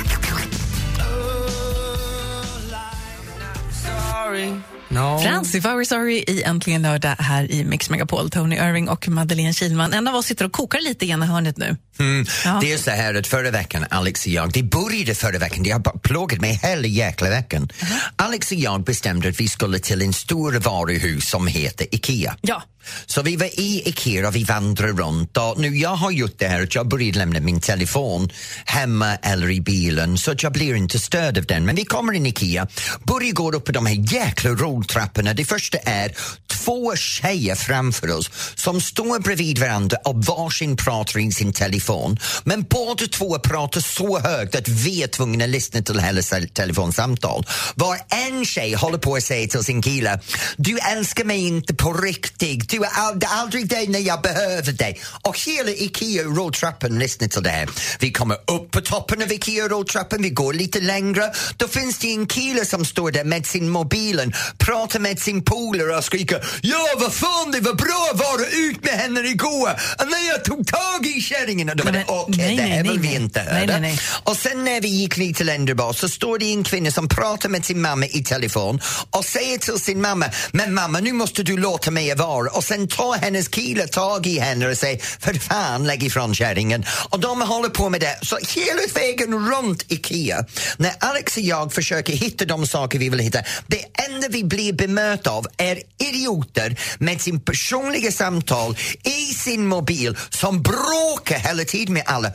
No. 4.93 5.19
Frans, 5.23 5.55
I 5.55 5.59
were 5.59 5.85
sorry 5.85 6.23
i 6.27 6.43
Äntligen 6.43 6.81
lördag 6.81 7.15
här 7.19 7.51
i 7.51 7.63
Mix 7.65 7.89
Megapol. 7.89 8.29
Tony 8.29 8.55
Irving 8.55 8.89
och 8.89 9.07
Madeleine 9.07 9.53
Kilman. 9.53 9.93
En 9.93 10.07
av 10.07 10.15
oss 10.15 10.25
sitter 10.25 10.45
och 10.45 10.51
kokar 10.51 10.79
lite 10.79 11.05
i 11.05 11.09
ena 11.09 11.25
hörnet 11.25 11.57
nu. 11.57 11.77
Mm. 11.99 12.25
Ja. 12.45 12.59
Det 12.61 12.73
är 12.73 12.77
så 12.77 12.91
här 12.91 13.13
att 13.13 13.27
förra 13.27 13.51
veckan, 13.51 13.85
Alex 13.89 14.25
och 14.25 14.31
jag, 14.31 14.51
det 14.51 14.63
började 14.63 15.15
förra 15.15 15.37
veckan, 15.37 15.63
det 15.63 15.71
har 15.71 15.99
plågat 15.99 16.41
mig 16.41 16.59
hela 16.63 16.87
jäkla 16.87 17.29
veckan. 17.29 17.69
Alex 18.15 18.51
och 18.51 18.57
jag 18.57 18.83
bestämde 18.83 19.29
att 19.29 19.39
vi 19.39 19.47
skulle 19.47 19.79
till 19.79 20.01
en 20.01 20.13
stor 20.13 20.51
varuhus 20.51 21.29
som 21.29 21.47
heter 21.47 21.87
IKEA. 21.91 22.37
Ja. 22.41 22.63
Så 23.05 23.21
vi 23.21 23.35
var 23.35 23.59
i 23.59 23.89
Ikea 23.89 24.27
och 24.27 24.35
vi 24.35 24.43
vandrade 24.43 24.93
runt 24.93 25.37
och 25.37 25.59
nu 25.59 25.77
jag 25.77 25.95
har 25.95 26.11
gjort 26.11 26.35
det 26.37 26.47
här 26.47 26.63
att 26.63 26.75
jag 26.75 26.87
började 26.87 27.17
lämna 27.17 27.39
min 27.39 27.59
telefon 27.59 28.29
hemma 28.65 29.15
eller 29.15 29.51
i 29.51 29.61
bilen 29.61 30.17
så 30.17 30.31
att 30.31 30.43
jag 30.43 30.51
blir 30.51 30.75
inte 30.75 30.99
störd 30.99 31.37
av 31.37 31.45
den. 31.45 31.65
Men 31.65 31.75
vi 31.75 31.85
kommer 31.85 32.13
in 32.13 32.25
i 32.25 32.29
Ikea, 32.29 32.67
börjar 33.03 33.31
gå 33.31 33.51
upp 33.51 33.65
på 33.65 33.71
de 33.71 33.85
här 33.85 34.13
jäkla 34.13 34.49
rulltrapporna. 34.49 35.33
Det 35.33 35.45
första 35.45 35.77
är 35.77 36.11
två 36.47 36.95
tjejer 36.95 37.55
framför 37.55 38.17
oss 38.17 38.29
som 38.55 38.81
står 38.81 39.19
bredvid 39.19 39.59
varandra 39.59 39.97
och 40.05 40.25
varsin 40.25 40.77
pratar 40.77 41.19
i 41.19 41.31
sin 41.31 41.53
telefon. 41.53 41.82
Men 42.43 42.63
båda 42.69 43.07
två 43.07 43.39
pratar 43.39 43.81
så 43.81 44.19
högt 44.19 44.55
att 44.55 44.67
vi 44.67 45.03
är 45.03 45.07
tvungna 45.07 45.43
att 45.43 45.49
lyssna 45.49 45.81
till 45.81 45.99
hela 45.99 46.21
telefonsamtal. 46.53 47.45
Var 47.75 47.97
en 48.09 48.45
tjej 48.45 48.73
håller 48.73 48.97
på 48.97 49.15
att 49.15 49.23
säga 49.23 49.47
till 49.47 49.63
sin 49.63 49.81
kille, 49.81 50.19
du 50.57 50.79
älskar 50.79 51.23
mig 51.23 51.47
inte 51.47 51.73
på 51.73 51.93
riktigt, 51.93 52.69
du 52.69 52.77
är 52.77 52.89
aldrig 53.27 53.69
där 53.69 53.87
när 53.87 53.99
jag 53.99 54.21
behöver 54.21 54.71
dig. 54.71 54.99
Och 55.21 55.39
hela 55.39 55.71
Ikea 55.71 56.23
rulltrappan 56.23 56.99
lyssnar 56.99 57.27
till 57.27 57.43
det 57.43 57.49
här. 57.49 57.69
Vi 57.99 58.11
kommer 58.11 58.37
upp 58.51 58.71
på 58.71 58.81
toppen 58.81 59.21
av 59.21 59.31
Ikea 59.31 59.67
rulltrappan, 59.67 60.21
vi 60.21 60.29
går 60.29 60.53
lite 60.53 60.79
längre. 60.79 61.31
Då 61.57 61.67
finns 61.67 61.99
det 61.99 62.13
en 62.13 62.27
kille 62.27 62.65
som 62.65 62.85
står 62.85 63.11
där 63.11 63.23
med 63.23 63.45
sin 63.45 63.69
mobilen, 63.69 64.33
pratar 64.57 64.99
med 64.99 65.19
sin 65.19 65.43
polare 65.43 65.97
och 65.97 66.03
skriker 66.03 66.45
Ja, 66.61 66.85
vad 66.97 67.13
fan, 67.13 67.51
det 67.51 67.59
var 67.59 67.73
bra 67.73 68.09
att 68.13 68.19
vara 68.19 68.47
ut 68.47 68.83
med 68.83 68.93
henne 68.93 69.19
igår. 69.19 69.69
Och 69.99 70.07
när 70.09 70.27
jag 70.29 70.43
tog 70.45 70.67
tag 70.67 71.05
i 71.05 71.21
kärringen, 71.21 71.69
och 71.73 71.77
då 71.77 71.83
var 71.83 71.91
det 71.91 72.05
okej, 72.07 72.35
nej, 72.37 72.55
det 72.55 72.61
här 72.61 72.83
nej, 72.83 72.91
vill 72.91 72.99
vi 72.99 73.15
inte 73.15 73.39
höra. 73.39 73.87
Och 74.23 74.37
sen 74.37 74.63
när 74.63 74.81
vi 74.81 74.87
gick 74.87 75.17
lite 75.17 75.43
längre 75.43 75.75
bort 75.75 75.97
så 75.97 76.09
står 76.09 76.39
det 76.39 76.45
en 76.45 76.63
kvinna 76.63 76.91
som 76.91 77.07
pratar 77.07 77.49
med 77.49 77.65
sin 77.65 77.81
mamma 77.81 78.05
i 78.05 78.23
telefon 78.23 78.81
och 79.09 79.25
säger 79.25 79.57
till 79.57 79.79
sin 79.79 80.01
mamma, 80.01 80.25
men 80.51 80.73
mamma 80.73 80.99
nu 80.99 81.13
måste 81.13 81.43
du 81.43 81.57
låta 81.57 81.91
mig 81.91 82.15
vara 82.15 82.49
och 82.49 82.63
sen 82.63 82.87
tar 82.87 83.17
hennes 83.17 83.47
kille 83.47 83.87
tag 83.87 84.27
i 84.27 84.39
henne 84.39 84.67
och 84.67 84.77
säger, 84.77 84.97
för 85.19 85.33
fan 85.33 85.87
lägg 85.87 86.03
ifrån 86.03 86.35
kärringen. 86.35 86.85
Och 87.09 87.19
de 87.19 87.41
håller 87.41 87.69
på 87.69 87.89
med 87.89 88.01
det, 88.01 88.19
så 88.21 88.37
hela 88.37 88.81
vägen 88.93 89.51
runt 89.51 89.85
IKEA, 89.91 90.45
när 90.77 90.91
Alex 90.99 91.37
och 91.37 91.43
jag 91.43 91.73
försöker 91.73 92.13
hitta 92.13 92.45
de 92.45 92.67
saker 92.67 92.99
vi 92.99 93.09
vill 93.09 93.19
hitta, 93.19 93.39
det 93.67 93.85
enda 94.09 94.27
vi 94.29 94.43
blir 94.43 94.73
bemötta 94.73 95.31
av 95.31 95.47
är 95.57 95.79
idioter 95.97 96.79
med 96.97 97.21
sin 97.21 97.39
personliga 97.39 98.11
samtal 98.11 98.77
i 99.03 99.33
sin 99.33 99.67
mobil 99.67 100.17
som 100.29 100.61
bråkar 100.61 101.37
hela 101.37 101.62
tiden 101.65 101.93
med 101.93 102.03
alla. 102.05 102.31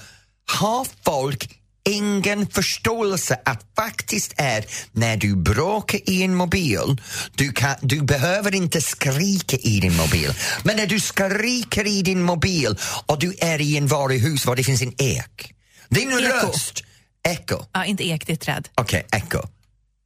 Har 0.50 0.87
folk 1.04 1.58
ingen 1.88 2.47
förståelse 2.47 3.40
att 3.44 3.66
faktiskt 3.76 4.32
är 4.37 4.64
när 4.92 5.16
du 5.16 5.37
bråkar 5.37 6.11
i 6.11 6.23
en 6.23 6.35
mobil, 6.35 7.02
du, 7.35 7.52
kan, 7.52 7.76
du 7.80 8.02
behöver 8.02 8.54
inte 8.54 8.80
skrika 8.80 9.56
i 9.56 9.80
din 9.80 9.97
mobil. 9.97 10.32
Men 10.64 10.76
när 10.76 10.87
du 10.87 11.00
skriker 11.00 11.87
i 11.87 12.02
din 12.02 12.23
mobil 12.23 12.78
och 13.06 13.18
du 13.18 13.37
är 13.38 13.61
i 13.61 13.76
en 13.76 13.87
varuhus 13.87 14.47
var 14.47 14.56
det 14.56 14.64
finns 14.64 14.82
en 14.82 14.94
ek. 14.99 15.54
Din 15.88 16.08
Eko. 16.08 16.18
röst, 16.18 16.85
eko. 17.28 17.64
Ja, 17.73 17.85
inte 17.85 18.08
ek, 18.08 18.26
det 18.26 18.32
är 18.32 18.37
träd. 18.37 18.68
Okej, 18.75 19.06
eko. 19.12 19.49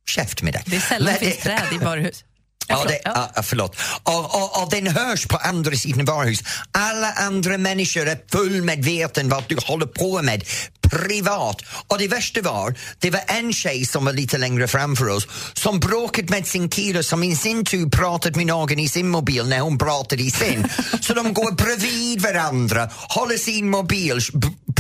Käft 0.09 0.43
med 0.43 0.52
det. 0.52 0.62
Det 0.67 0.76
är 0.76 0.81
sällan 0.81 1.12
Men 1.12 1.21
finns 1.21 1.37
träd 1.37 1.62
i 1.75 1.85
varuhus. 1.85 2.25
Ja, 2.69 2.85
det, 2.88 3.00
Ja. 3.04 3.31
ja. 3.35 3.42
förlåt. 3.42 3.76
Och, 4.02 4.25
och, 4.25 4.62
och 4.62 4.71
den 4.71 4.87
hörs 4.87 5.26
på 5.26 5.37
andra 5.37 5.76
sidan 5.76 6.04
varuhus. 6.04 6.40
Alla 6.73 7.12
andra 7.12 7.59
människor 7.59 8.09
är 8.09 8.19
fullmedveten 8.33 9.28
vad 9.28 9.45
du 9.49 9.57
håller 9.66 9.87
på 9.87 10.23
med 10.23 10.45
privat. 10.92 11.62
Och 11.87 11.99
det 11.99 12.09
värsta 12.09 12.40
var, 12.40 12.75
det 12.99 13.11
var 13.11 13.21
en 13.26 13.52
tjej 13.52 13.87
som 13.87 14.04
var 14.04 14.12
lite 14.12 14.38
längre 14.38 14.69
framför 14.69 15.09
oss 15.09 15.26
som 15.52 15.81
bråkat 15.81 16.28
med 16.28 16.47
sin 16.47 16.69
kille 16.69 17.02
som 17.02 17.23
i 17.23 17.37
sin 17.37 17.64
tur 17.64 17.88
pratat 17.88 18.37
med 18.37 18.47
någon 18.47 18.78
i 18.78 18.88
sin 18.88 19.09
mobil 19.09 19.49
när 19.49 19.61
hon 19.61 19.78
pratade 19.78 20.23
i 20.23 20.31
sin. 20.31 20.69
Så 21.00 21.14
de 21.14 21.35
går 21.35 21.52
bredvid 21.52 22.21
varandra, 22.23 22.90
håller 23.09 23.37
sin 23.37 23.71
mobil, 23.71 24.21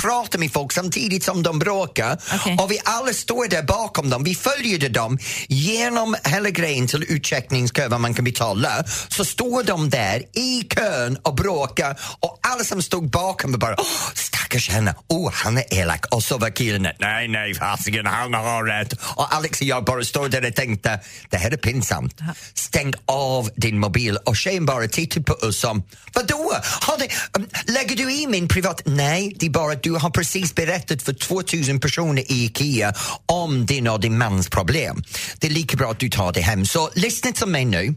pratar 0.02 0.38
med 0.38 0.52
folk 0.52 0.72
samtidigt 0.72 1.24
som 1.24 1.42
de 1.42 1.58
bråkar. 1.58 2.18
Okej. 2.34 2.56
Och 2.60 2.70
vi 2.70 2.78
alla 2.84 3.12
står 3.12 3.48
där 3.48 3.62
bakom 3.62 4.10
dem. 4.10 4.24
Vi 4.24 4.34
följde 4.34 4.88
dem 4.88 5.18
genom 5.48 6.16
hela 6.24 6.50
grejen 6.50 6.86
till 6.86 7.02
utcheckningskö 7.08 7.88
var 7.88 7.98
man 7.98 8.14
kan 8.14 8.24
betala. 8.24 8.84
Så 9.08 9.24
står 9.24 9.62
de 9.62 9.90
där 9.90 10.22
i 10.32 10.62
kön 10.62 11.16
och 11.22 11.34
bråkar 11.34 12.00
och 12.20 12.38
alla 12.42 12.64
som 12.64 12.82
stod 12.82 13.10
bakom 13.10 13.52
bara 13.52 13.74
oh, 13.74 14.12
stackars 14.14 14.68
henne, 14.68 14.94
oh 15.08 15.30
han 15.32 15.58
är 15.58 15.64
elak. 15.74 16.06
Och 16.10 16.22
så 16.22 16.38
var 16.38 16.50
killen 16.50 16.88
nej 16.98 17.28
nej 17.28 17.54
fasiken 17.54 18.06
han 18.06 18.34
har 18.34 18.64
rätt. 18.64 18.92
Och 19.16 19.34
Alex 19.34 19.60
och 19.60 19.66
jag 19.66 19.84
bara 19.84 20.04
stod 20.04 20.30
där 20.30 20.46
och 20.46 20.54
tänkte 20.54 21.00
det 21.30 21.36
här 21.36 21.50
är 21.50 21.56
pinsamt. 21.56 22.16
Stäng 22.54 22.92
av 23.06 23.50
din 23.56 23.78
mobil 23.78 24.16
och 24.16 24.36
tjejen 24.36 24.66
bara 24.66 24.88
tittade 24.88 25.24
på 25.24 25.34
oss 25.34 25.60
som 25.60 25.82
vadå? 26.14 26.52
Har 26.80 26.98
det, 26.98 27.08
um, 27.32 27.48
lägger 27.66 27.96
du 27.96 28.12
i 28.12 28.26
min 28.26 28.48
privat? 28.48 28.82
Nej, 28.84 29.36
det 29.36 29.46
är 29.46 29.50
bara 29.50 29.72
att 29.72 29.82
du 29.82 29.91
har 29.98 30.10
precis 30.10 30.54
berättat 30.54 31.02
för 31.02 31.12
2000 31.12 31.80
personer 31.80 32.32
i 32.32 32.44
IKEA 32.44 32.94
om 33.26 33.66
din 33.66 33.88
och 33.88 34.00
din 34.00 34.18
mans 34.18 34.48
problem. 34.48 35.02
Det 35.38 35.46
är 35.46 35.50
lika 35.50 35.76
bra 35.76 35.90
att 35.90 35.98
du 35.98 36.08
tar 36.08 36.32
det 36.32 36.40
hem. 36.40 36.66
Så 36.66 36.90
lyssna 36.94 37.32
till 37.32 37.46
mig 37.46 37.64
nu. 37.64 37.94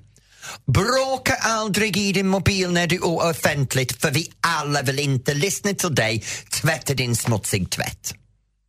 Bråka 0.67 1.35
aldrig 1.35 1.97
i 1.97 2.11
din 2.11 2.27
mobil 2.27 2.71
när 2.71 2.87
du 2.87 2.95
är 2.95 3.29
offentligt 3.29 4.01
för 4.01 4.11
vi 4.11 4.31
alla 4.39 4.81
vill 4.81 4.99
inte 4.99 5.33
lyssna 5.33 5.73
till 5.73 5.95
dig 5.95 6.23
tvätta 6.49 6.93
din 6.93 7.15
smutsig 7.15 7.69
tvätt. 7.69 8.13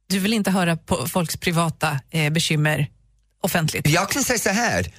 Du 0.08 0.18
vill 0.18 0.32
inte 0.32 0.50
höra 0.50 0.76
på 0.76 1.06
folks 1.08 1.36
privata 1.36 2.00
eh, 2.10 2.32
bekymmer 2.32 2.88
offentligt? 3.42 3.88
Jag 3.88 4.10
kan 4.10 4.24
säga 4.24 4.38
så 4.38 4.50
här. 4.50 4.92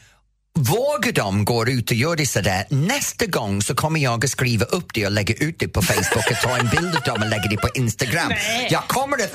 Vågar 0.59 1.11
de 1.11 1.45
gå 1.45 1.67
ut 1.67 1.91
och 1.91 1.97
göra 1.97 2.15
det 2.15 2.25
sådär, 2.25 2.65
nästa 2.69 3.25
gång 3.25 3.61
så 3.61 3.75
kommer 3.75 3.99
jag 3.99 4.25
att 4.25 4.29
skriva 4.29 4.65
upp 4.65 4.93
det 4.93 5.05
och 5.05 5.11
lägga 5.11 5.35
ut 5.35 5.55
det 5.59 5.67
på 5.67 5.81
Facebook 5.81 6.31
och 6.31 6.37
ta 6.43 6.57
en 6.57 6.67
bild 6.67 6.95
av 6.95 7.01
dem 7.01 7.21
och 7.21 7.29
lägga 7.29 7.43
det 7.49 7.57
på 7.57 7.69
Instagram. 7.75 8.31
Jag 8.69 8.87
kommer 8.87 9.17
att 9.23 9.31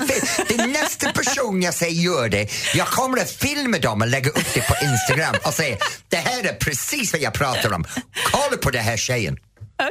det 0.47 0.53
är 0.53 0.67
nästa 0.67 1.11
person 1.11 1.61
jag 1.61 1.73
säger 1.73 2.01
gör 2.01 2.29
det, 2.29 2.47
jag 2.75 2.87
kommer 2.87 3.17
att 3.17 3.31
filma 3.31 3.77
dem 3.77 4.01
och 4.01 4.07
lägga 4.07 4.29
upp 4.29 4.53
det 4.53 4.61
på 4.61 4.75
Instagram 4.85 5.35
och 5.43 5.53
säga 5.53 5.77
det 6.09 6.17
här 6.17 6.43
är 6.43 6.53
precis 6.53 7.13
vad 7.13 7.21
jag 7.21 7.33
pratar 7.33 7.73
om. 7.73 7.85
Kolla 8.31 8.57
på 8.57 8.69
den 8.69 8.83
här 8.83 8.97
tjejen. 8.97 9.37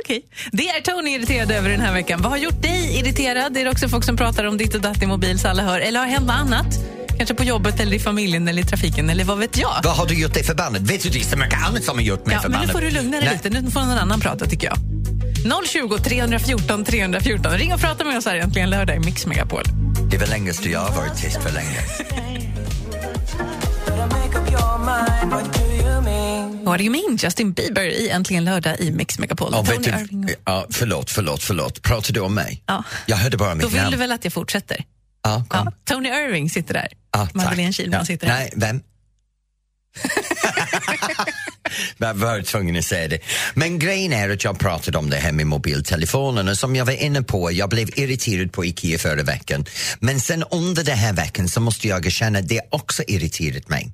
Okej. 0.00 0.24
Det 0.52 0.68
är 0.68 0.80
Tony 0.80 1.10
irriterad 1.10 1.50
över 1.50 1.70
den 1.70 1.80
här 1.80 1.92
veckan. 1.92 2.22
Vad 2.22 2.32
har 2.32 2.38
gjort 2.38 2.62
dig 2.62 2.98
irriterad? 2.98 3.56
Är 3.56 3.64
det 3.64 3.70
också 3.70 3.88
folk 3.88 4.04
som 4.04 4.16
pratar 4.16 4.44
om 4.44 4.58
ditt 4.58 4.74
och 4.74 4.80
datt 4.80 5.02
i 5.02 5.06
mobil 5.06 5.38
så 5.38 5.48
alla 5.48 5.62
hör? 5.62 5.80
Eller 5.80 6.00
har 6.00 6.06
hänt 6.06 6.26
något 6.26 6.36
annat? 6.36 7.01
Kanske 7.22 7.34
på 7.34 7.44
jobbet, 7.44 7.80
eller 7.80 7.96
i 7.96 7.98
familjen 7.98 8.48
eller 8.48 8.62
i 8.62 8.64
trafiken, 8.64 9.10
eller 9.10 9.24
vad 9.24 9.38
vet 9.38 9.58
jag? 9.58 9.80
Vad 9.84 9.96
har 9.96 10.06
du 10.06 10.20
gjort 10.20 10.34
dig 10.34 10.44
förbannad? 10.44 10.86
Vet 10.86 11.02
du, 11.02 11.08
det 11.08 11.20
är 11.20 11.24
så 11.24 11.36
mycket 11.36 11.66
annat 11.66 11.84
som 11.84 11.96
har 11.96 12.02
gjort 12.02 12.26
mig 12.26 12.34
Ja, 12.34 12.38
men 12.38 12.42
förbannad. 12.42 12.66
nu 12.66 12.72
får 12.72 12.80
du 12.80 12.90
lugna 12.90 13.20
dig 13.20 13.30
lite. 13.32 13.60
Nu 13.62 13.70
får 13.70 13.80
någon 13.80 13.98
annan 13.98 14.20
prata, 14.20 14.46
tycker 14.46 14.66
jag. 14.66 15.66
020 15.66 15.98
314 15.98 16.84
314. 16.84 17.52
Ring 17.52 17.72
och 17.74 17.80
prata 17.80 18.04
med 18.04 18.18
oss 18.18 18.24
här 18.26 18.36
äntligen 18.36 18.70
lördag 18.70 18.96
i 18.96 18.98
Mix 18.98 19.26
Megapol. 19.26 19.62
Det 20.10 20.18
var 20.18 20.26
längst 20.26 20.66
jag 20.66 20.80
har 20.80 20.96
varit 20.96 21.16
tyst 21.16 21.42
för 21.42 21.52
länge. 21.52 21.78
What 26.64 26.78
do 26.78 26.84
you 26.84 26.90
mean? 26.90 27.16
Justin 27.22 27.52
Bieber 27.52 27.82
i 27.82 28.08
Äntligen 28.08 28.44
lördag 28.44 28.80
i 28.80 28.90
Mix 28.90 29.18
Megapol. 29.18 29.48
Ja, 29.52 29.62
vet 29.62 29.84
du, 29.84 30.34
ja, 30.44 30.66
förlåt, 30.70 31.10
förlåt, 31.10 31.42
förlåt. 31.42 31.82
Pratar 31.82 32.12
du 32.14 32.20
om 32.20 32.34
mig? 32.34 32.62
Ja. 32.66 32.84
Jag 33.06 33.16
hörde 33.16 33.36
bara 33.36 33.48
Då 33.50 33.54
mitt 33.54 33.66
vill 33.66 33.76
namn. 33.80 33.90
du 33.90 33.96
väl 33.96 34.12
att 34.12 34.24
jag 34.24 34.32
fortsätter? 34.32 34.84
Ja, 35.22 35.44
kom. 35.48 35.66
Ja. 35.66 35.72
Tony 35.94 36.08
Irving 36.08 36.50
sitter 36.50 36.74
där. 36.74 36.88
Ja. 37.12 37.28
Madeleine 37.34 37.72
Kilman 37.72 37.98
Ja. 38.00 38.04
sitter 38.06 38.26
där. 38.26 38.34
Nej, 38.34 38.52
vem? 38.56 38.82
Jag 41.98 42.14
var 42.14 42.42
tvungen 42.42 42.76
att 42.76 42.84
säga 42.84 43.08
det. 43.08 43.18
Men 43.54 43.78
grejen 43.78 44.12
är 44.12 44.30
att 44.30 44.44
jag 44.44 44.58
pratade 44.58 44.98
om 44.98 45.10
det 45.10 45.16
här 45.16 45.32
med 45.32 45.46
mobiltelefonen 45.46 46.48
och 46.48 46.58
som 46.58 46.76
jag 46.76 46.84
var 46.84 46.92
inne 46.92 47.22
på, 47.22 47.52
jag 47.52 47.68
blev 47.70 47.98
irriterad 47.98 48.52
på 48.52 48.64
IKEA 48.64 48.98
förra 48.98 49.22
veckan. 49.22 49.64
Men 50.00 50.20
sen 50.20 50.44
under 50.50 50.84
den 50.84 50.98
här 50.98 51.12
veckan 51.12 51.48
så 51.48 51.60
måste 51.60 51.88
jag 51.88 52.06
erkänna 52.06 52.38
att 52.38 52.48
det 52.48 52.60
också 52.70 53.02
irriterat 53.06 53.68
mig. 53.68 53.92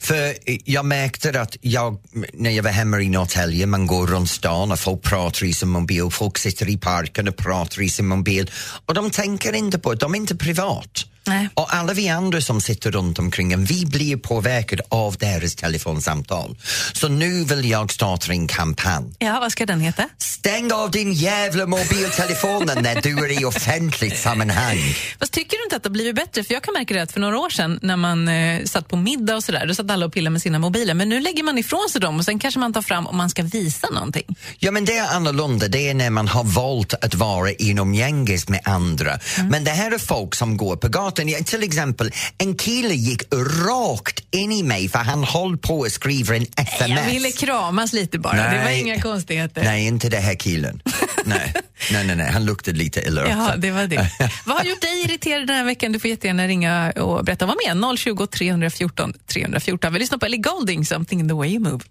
För 0.00 0.28
eh, 0.46 0.58
jag 0.64 0.84
märkte 0.84 1.40
att 1.40 1.56
jag, 1.60 1.98
när 2.32 2.50
jag 2.50 2.62
var 2.62 2.70
hemma 2.70 3.00
i 3.00 3.08
Norrtälje, 3.08 3.66
man 3.66 3.86
går 3.86 4.06
runt 4.06 4.30
stan 4.30 4.72
och 4.72 4.78
folk 4.78 5.02
pratar 5.02 5.44
i 5.46 5.54
sin 5.54 5.68
mobil, 5.68 6.10
folk 6.10 6.38
sitter 6.38 6.68
i 6.68 6.76
parken 6.76 7.28
och 7.28 7.36
pratar 7.36 7.82
i 7.82 7.88
sin 7.88 8.06
mobil 8.06 8.50
och 8.86 8.94
de 8.94 9.10
tänker 9.10 9.52
inte 9.52 9.78
på 9.78 9.90
att 9.90 10.00
de 10.00 10.14
är 10.14 10.18
inte 10.18 10.36
privat. 10.36 11.09
Nej. 11.26 11.48
Och 11.54 11.74
alla 11.74 11.92
vi 11.92 12.08
andra 12.08 12.40
som 12.40 12.60
sitter 12.60 12.90
runt 12.90 13.18
omkring 13.18 13.52
en, 13.52 13.64
vi 13.64 13.86
blir 13.86 14.16
påverkade 14.16 14.82
av 14.88 15.16
deras 15.16 15.54
telefonsamtal. 15.54 16.56
Så 16.92 17.08
nu 17.08 17.44
vill 17.44 17.70
jag 17.70 17.92
starta 17.92 18.32
en 18.32 18.46
kampanj. 18.46 19.14
Ja, 19.18 19.40
vad 19.40 19.52
ska 19.52 19.66
den 19.66 19.80
heta? 19.80 20.08
Stäng 20.18 20.72
av 20.72 20.90
din 20.90 21.12
jävla 21.12 21.66
mobiltelefon 21.66 22.66
när 22.82 23.02
du 23.02 23.24
är 23.24 23.42
i 23.42 23.44
offentligt 23.44 24.18
sammanhang. 24.18 24.78
Fast 25.18 25.32
tycker 25.32 25.56
du 25.56 25.64
inte 25.64 25.76
att 25.76 25.82
det 25.82 25.88
har 25.88 25.92
blivit 25.92 26.14
bättre? 26.14 26.44
För 26.44 26.54
jag 26.54 26.62
kan 26.62 26.74
märka 26.74 26.94
det 26.94 27.02
att 27.02 27.12
för 27.12 27.20
några 27.20 27.38
år 27.38 27.50
sedan 27.50 27.78
när 27.82 27.96
man 27.96 28.28
eh, 28.28 28.64
satt 28.64 28.88
på 28.88 28.96
middag 28.96 29.36
och 29.36 29.44
sådär, 29.44 29.66
då 29.66 29.74
satt 29.74 29.90
alla 29.90 30.06
och 30.06 30.12
pillade 30.12 30.32
med 30.32 30.42
sina 30.42 30.58
mobiler. 30.58 30.94
Men 30.94 31.08
nu 31.08 31.20
lägger 31.20 31.42
man 31.42 31.58
ifrån 31.58 31.88
sig 31.92 32.00
dem 32.00 32.18
och 32.18 32.24
sen 32.24 32.38
kanske 32.38 32.60
man 32.60 32.72
tar 32.72 32.82
fram 32.82 33.06
om 33.06 33.16
man 33.16 33.30
ska 33.30 33.42
visa 33.42 33.90
någonting. 33.90 34.36
Ja, 34.58 34.70
men 34.70 34.84
det 34.84 34.96
är 34.96 35.08
annorlunda. 35.16 35.68
Det 35.68 35.88
är 35.88 35.94
när 35.94 36.10
man 36.10 36.28
har 36.28 36.44
valt 36.44 36.94
att 36.94 37.14
vara 37.14 37.52
inom 37.52 37.94
gänges 37.94 38.48
med 38.48 38.60
andra. 38.64 39.18
Men 39.50 39.64
det 39.64 39.70
här 39.70 39.92
är 39.92 39.98
folk 39.98 40.34
som 40.34 40.56
går 40.56 40.76
på 40.76 40.88
gatan. 40.88 41.09
Ja, 41.18 41.38
Till 41.44 41.62
exempel, 41.62 42.12
en 42.38 42.54
kille 42.54 42.94
gick 42.94 43.22
rakt 43.68 44.22
in 44.30 44.52
i 44.52 44.62
mig 44.62 44.88
för 44.88 44.98
han 44.98 45.24
höll 45.24 45.58
på 45.58 45.82
att 45.82 45.92
skriva 45.92 46.36
en 46.36 46.46
sms. 46.56 46.90
Jag 46.90 47.06
ville 47.06 47.30
kramas 47.30 47.92
lite 47.92 48.18
bara, 48.18 48.50
det 48.50 48.64
var 48.64 48.70
inga 48.70 49.00
konstigheter. 49.00 49.64
Nej, 49.64 49.86
inte 49.86 50.08
det 50.08 50.16
här 50.16 50.34
killen. 50.34 50.82
nej. 51.24 51.54
nej, 51.92 52.06
nej, 52.06 52.16
nej, 52.16 52.30
han 52.32 52.44
luktade 52.44 52.78
lite 52.78 53.00
illa 53.00 53.20
också. 53.20 53.32
Jaha, 53.32 53.56
det 53.56 53.70
var 53.70 53.86
det. 53.86 54.10
Vad 54.44 54.56
har 54.56 54.64
gjort 54.64 54.80
dig 54.80 55.02
irriterad 55.04 55.46
den 55.46 55.56
här 55.56 55.64
veckan? 55.64 55.92
Du 55.92 55.98
får 55.98 56.10
jättegärna 56.10 56.46
ringa 56.46 56.90
och 56.90 57.24
berätta. 57.24 57.46
Var 57.46 57.74
med 57.74 57.98
020 57.98 58.26
314 58.26 59.14
314. 59.26 59.92
Vi 59.92 59.98
lyssnar 59.98 60.18
på 60.18 60.26
Ellie 60.26 60.38
Golding, 60.40 60.86
Something 60.86 61.20
in 61.20 61.28
the 61.28 61.34
way 61.34 61.48
you 61.48 61.60
move. 61.60 61.84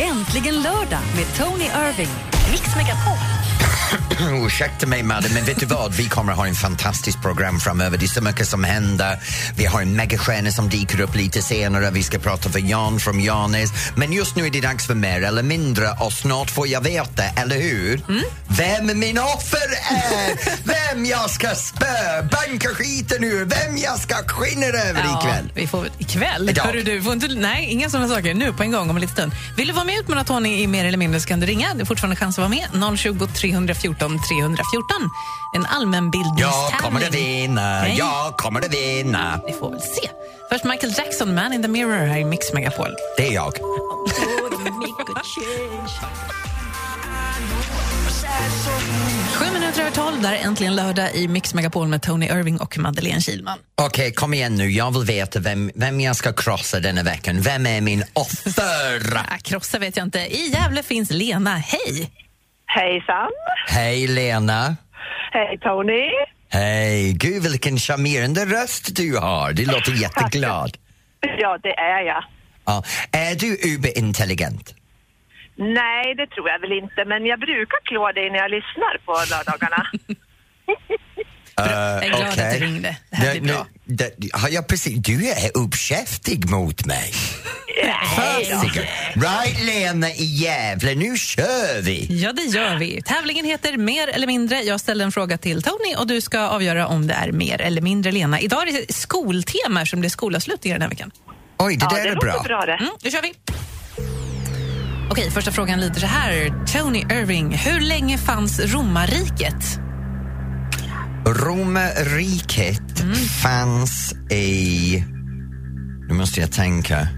Äntligen 0.00 0.62
lördag 0.62 1.00
med 1.16 1.26
Tony 1.36 1.64
Irving. 1.64 2.08
Mix 2.52 2.76
Megapol. 2.76 3.27
Ursäkta 4.46 4.86
mig 4.86 5.02
Madde, 5.02 5.28
men 5.34 5.44
vet 5.44 5.60
du 5.60 5.66
vad? 5.66 5.92
Vi 5.92 6.08
kommer 6.08 6.32
ha 6.32 6.46
en 6.46 6.54
fantastisk 6.54 7.22
program 7.22 7.60
framöver. 7.60 7.98
Det 7.98 8.04
är 8.04 8.08
så 8.08 8.22
mycket 8.22 8.48
som 8.48 8.64
händer. 8.64 9.18
Vi 9.56 9.64
har 9.64 9.82
en 9.82 9.96
megastjärna 9.96 10.50
som 10.50 10.68
dyker 10.68 11.00
upp 11.00 11.14
lite 11.14 11.42
senare. 11.42 11.90
Vi 11.90 12.02
ska 12.02 12.18
prata 12.18 12.48
för 12.48 12.58
Jan 12.70 13.00
från 13.00 13.20
Janis. 13.20 13.70
Men 13.96 14.12
just 14.12 14.36
nu 14.36 14.46
är 14.46 14.50
det 14.50 14.60
dags 14.60 14.86
för 14.86 14.94
mer 14.94 15.22
eller 15.22 15.42
mindre 15.42 15.90
och 16.00 16.12
snart 16.12 16.50
får 16.50 16.68
jag 16.68 16.80
veta, 16.80 17.22
eller 17.36 17.60
hur? 17.60 18.00
Vem 18.48 18.98
min 18.98 19.18
offer 19.18 19.68
är! 19.90 20.38
vem 20.64 21.06
jag 21.06 21.30
ska 21.30 21.54
spö, 21.54 22.22
banka 22.30 22.68
skiten 22.68 23.24
ur, 23.24 23.44
vem 23.44 23.76
jag 23.76 23.98
ska 23.98 24.14
skina 24.14 24.66
över 24.66 25.00
ikväll. 25.00 25.52
vi 25.54 25.66
får 25.66 25.88
ikväll. 25.98 26.50
Idag. 26.50 26.64
Hörru, 26.64 26.82
du 26.82 27.02
får 27.02 27.12
inte, 27.12 27.28
nej, 27.28 27.64
inga 27.64 27.90
sådana 27.90 28.08
saker. 28.08 28.34
Nu 28.34 28.52
på 28.52 28.62
en 28.62 28.72
gång 28.72 28.90
om 28.90 28.96
en 28.96 29.00
liten 29.00 29.16
stund. 29.16 29.32
Vill 29.56 29.66
du 29.66 29.72
vara 29.72 29.84
med 29.84 29.98
ut 29.98 30.08
med 30.08 30.26
Tony 30.26 30.62
i 30.62 30.66
mer 30.66 30.84
eller 30.84 30.98
mindre 30.98 31.20
så 31.20 31.28
kan 31.28 31.40
du 31.40 31.46
ringa. 31.46 31.74
Du 31.74 31.78
har 31.78 31.86
fortfarande 31.86 32.16
chans 32.16 32.38
att 32.38 32.50
vara 32.50 32.80
med. 32.80 32.98
020 32.98 33.26
314 33.26 34.07
314. 34.08 35.10
En 35.56 35.66
allmänbildningstävling. 35.66 36.70
Jag 36.72 36.80
kommer 36.80 37.00
att 37.06 37.14
vinna, 37.14 37.80
Nej. 37.80 37.94
jag 37.98 38.36
kommer 38.36 38.60
att 38.60 38.74
vinna. 38.74 39.40
Vi 39.46 39.52
får 39.52 39.70
väl 39.70 39.80
se. 39.80 40.10
Först 40.50 40.64
Michael 40.64 40.92
Jackson, 40.96 41.34
Man 41.34 41.52
in 41.52 41.62
the 41.62 41.68
Mirror 41.68 42.06
här 42.06 42.18
i 42.18 42.24
Mix 42.24 42.52
Megapol. 42.52 42.90
Det 43.16 43.26
är 43.26 43.32
jag. 43.32 43.52
Sju 49.34 49.44
minuter 49.54 49.80
över 49.80 49.90
tolv, 49.90 50.22
där 50.22 50.32
är 50.32 50.36
äntligen 50.36 50.76
lördag 50.76 51.14
i 51.14 51.28
Mix 51.28 51.54
Megapol 51.54 51.88
med 51.88 52.02
Tony 52.02 52.26
Irving 52.26 52.60
och 52.60 52.78
Madeleine 52.78 53.20
Kilman. 53.20 53.58
Okej, 53.74 54.12
kom 54.12 54.34
igen 54.34 54.54
nu. 54.54 54.70
Jag 54.70 54.90
vill 54.98 55.04
veta 55.06 55.38
vem, 55.40 55.70
vem 55.74 56.00
jag 56.00 56.16
ska 56.16 56.32
krossa 56.32 56.80
denna 56.80 57.02
veckan. 57.02 57.40
Vem 57.40 57.66
är 57.66 57.80
min 57.80 58.04
offer? 58.12 59.16
Äh, 59.16 59.22
krossa 59.42 59.78
vet 59.78 59.96
jag 59.96 60.06
inte. 60.06 60.18
I 60.18 60.50
Gävle 60.52 60.82
finns 60.82 61.10
Lena. 61.10 61.56
Hej! 61.56 62.10
Hejsan! 62.68 63.30
Hej 63.68 64.06
Lena. 64.06 64.76
Hej 65.32 65.58
Tony! 65.58 66.08
Hej, 66.50 67.12
gud 67.12 67.42
vilken 67.42 67.76
charmerande 67.76 68.44
röst 68.44 68.96
du 68.96 69.16
har. 69.16 69.52
Du 69.52 69.64
låter 69.66 69.92
jätteglad. 69.92 70.76
Ja, 71.38 71.58
det 71.62 71.74
är 71.78 72.02
jag. 72.02 72.24
Ja. 72.64 72.82
Är 73.12 73.34
du 73.34 73.74
uberintelligent? 73.74 74.74
Nej, 75.56 76.14
det 76.14 76.26
tror 76.26 76.48
jag 76.48 76.58
väl 76.58 76.72
inte, 76.72 77.04
men 77.04 77.26
jag 77.26 77.40
brukar 77.40 77.80
klå 77.84 78.12
dig 78.12 78.30
när 78.30 78.38
jag 78.38 78.50
lyssnar 78.50 78.98
på 79.06 79.12
lördagarna. 79.32 79.82
Jag 81.58 82.04
är 82.04 82.08
glad 82.08 82.22
att 82.22 82.36
du 82.60 82.66
ringde. 82.66 82.96
Det 83.10 83.16
här 83.16 83.30
blir 83.32 83.40
Nu- 83.40 83.52
bra. 83.52 83.66
nu- 83.84 83.94
det- 83.94 84.28
har 84.32 84.48
jag 84.48 84.66
precis, 84.66 84.98
du 84.98 85.28
är 85.28 85.50
uppkäftig 85.54 86.50
mot 86.50 86.86
mig. 86.86 87.12
Fasiken. 88.16 88.84
Right 89.14 89.62
Lena 89.64 90.10
i 90.10 90.24
Gävle, 90.24 90.94
nu 90.94 91.16
kör 91.16 91.82
vi! 91.82 92.06
Ja, 92.22 92.32
det 92.32 92.42
gör 92.42 92.76
vi. 92.76 93.02
Tävlingen 93.02 93.44
heter 93.44 93.76
Mer 93.76 94.08
eller 94.08 94.26
mindre. 94.26 94.60
Jag 94.62 94.80
ställer 94.80 95.04
en 95.04 95.12
fråga 95.12 95.38
till 95.38 95.62
Tony 95.62 95.94
och 95.98 96.06
du 96.06 96.20
ska 96.20 96.40
avgöra 96.40 96.86
om 96.86 97.06
det 97.06 97.14
är 97.14 97.32
mer 97.32 97.60
eller 97.60 97.80
mindre 97.82 98.12
Lena. 98.12 98.40
Idag 98.40 98.68
är 98.68 98.72
det 98.72 98.94
skoltema 98.94 99.86
som 99.86 100.00
det 100.00 100.06
är 100.06 100.10
skolavslutningar 100.10 100.74
den 100.78 100.82
här 100.82 100.88
veckan. 100.90 101.10
Oj, 101.58 101.76
det 101.76 101.86
Ja, 101.90 101.96
där 101.96 102.04
det 102.04 102.10
är 102.10 102.16
bra. 102.16 102.42
bra 102.42 102.66
det. 102.66 102.72
Mm, 102.72 102.90
då 103.02 103.10
kör 103.10 103.22
vi. 103.22 103.32
Okej, 105.10 105.30
första 105.30 105.52
frågan 105.52 105.80
lyder 105.80 106.00
så 106.00 106.06
här. 106.06 106.52
Tony 106.72 106.98
Irving, 106.98 107.52
hur 107.56 107.80
länge 107.80 108.18
fanns 108.18 108.60
romarriket? 108.60 109.54
Romarriket 111.34 113.04
fanns 113.42 114.14
i... 114.30 115.04
Nu 116.08 116.14
måste 116.14 116.40
jag 116.40 116.52
tänka. 116.52 117.08